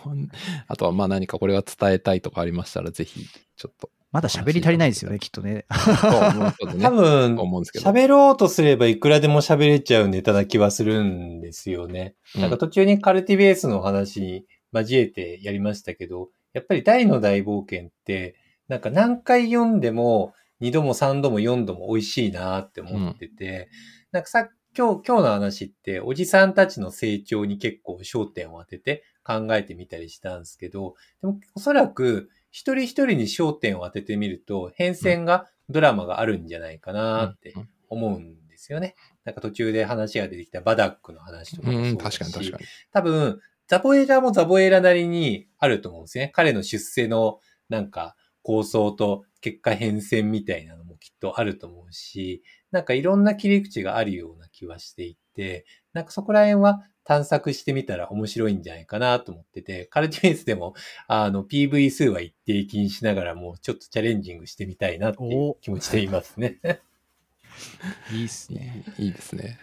[0.67, 3.25] あとはまあ何かこれは伝えたいとかありましたら、ぜひ、
[3.55, 5.65] ちょっとまだ喋り足りないですよね、きっとね。
[5.69, 12.13] 多分、喋ろうとすればいくらでも喋れちゃうネタな気はするんですよね。
[12.35, 18.35] うん、なんか途中にカルティベースの話交えてやりましたけど、やっぱり大の大冒険って、
[18.67, 23.69] なんか何回読んでも2度も3度も4度も美味しいなって思ってて、
[24.11, 37.53] うん、なんかさ今日、今日の話って、おじさんたちの成長に結構焦点を当てて考えてみたりしたんですけど、でもおそらく一人一人に焦点を当ててみると、変遷が、ドラマがあるんじゃないかなって
[37.87, 38.95] 思うんですよね。
[39.23, 42.65] なんか途中で話が出てきたバダックの話とかもそうだし、確かに確かに。
[42.91, 46.31] 多分、ザボエラもザボエラなりにあると思うんですね。
[46.33, 47.39] 彼の出世の
[47.69, 60.75] なんか構想と結果変遷みたいなのもきっとあると思うし、なんかいろんな切り口があるような気はしていて、なんかそこら辺は探索してみたら面白いんじゃないかなと思ってて、カルティベースでも、
[61.09, 66.59] あの、PV 数は一定気にしながらも、ちょっとチャレンジングしてみたいなっていう気持ちでいますね。
[68.13, 68.85] いいっすね。
[68.97, 69.59] いいですね。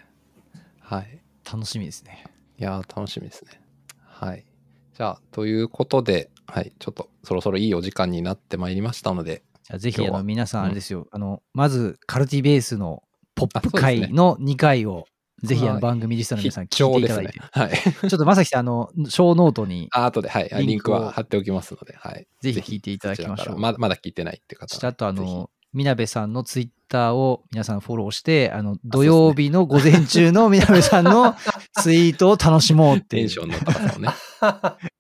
[0.80, 1.20] はい。
[1.50, 2.24] 楽しみですね。
[2.58, 3.62] いやー、楽しみですね。
[4.04, 4.44] はい。
[4.92, 6.74] じゃあ、ということで、はい。
[6.78, 13.02] ちょっとそろそろいいお時間になってまいりましたので、じゃあぜひあの皆さんうんあれですよ、あの、まずカルティベースの
[13.34, 15.06] ポップ回の2回を、
[15.42, 17.58] ぜひあはいの番組リストの皆さん必聞いていただい聴ですねて、。
[17.58, 17.70] はい。
[18.10, 20.66] ちょっとまさきさん、あの、ショーノートに あ後で、はい。
[20.66, 22.26] リンクは貼っておきますので、はい。
[22.40, 31.34] ぜひ聞いていただきましょうまだまだ聞いてないって方はちらっとあの、みなべさんのツイッターを皆さんフォローして、あの、土曜日の午前中のみなべさんの
[31.80, 33.40] ツイートを楽しもうっていうテンシ。
[33.40, 34.08] ョンの高さをね。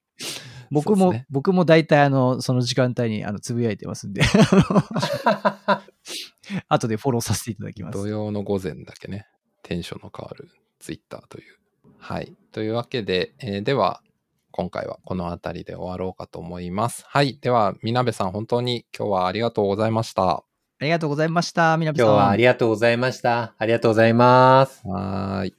[0.70, 4.22] 僕も、ね僕も大体あの、その時間帯にあのつぶやいてますんで、
[6.68, 7.98] 後でフォローさせていただきます。
[7.98, 9.26] 土曜の午前だけね、
[9.62, 10.48] テンションの変わる
[10.78, 11.56] ツイッターという。
[11.98, 12.34] はい。
[12.52, 14.02] というわけで、えーでは、
[14.52, 17.04] 今回はこの辺りで終わろうかと思います。
[17.06, 17.38] はい。
[17.40, 20.30] では、みなべさん、本当に今日はありがとうございました。
[20.32, 20.44] あ
[20.80, 21.76] りがとうございました。
[21.76, 22.06] みなべさん。
[22.06, 23.54] 今日はありがとうございました。
[23.58, 24.86] ありがとうございます。
[24.88, 25.54] はーい。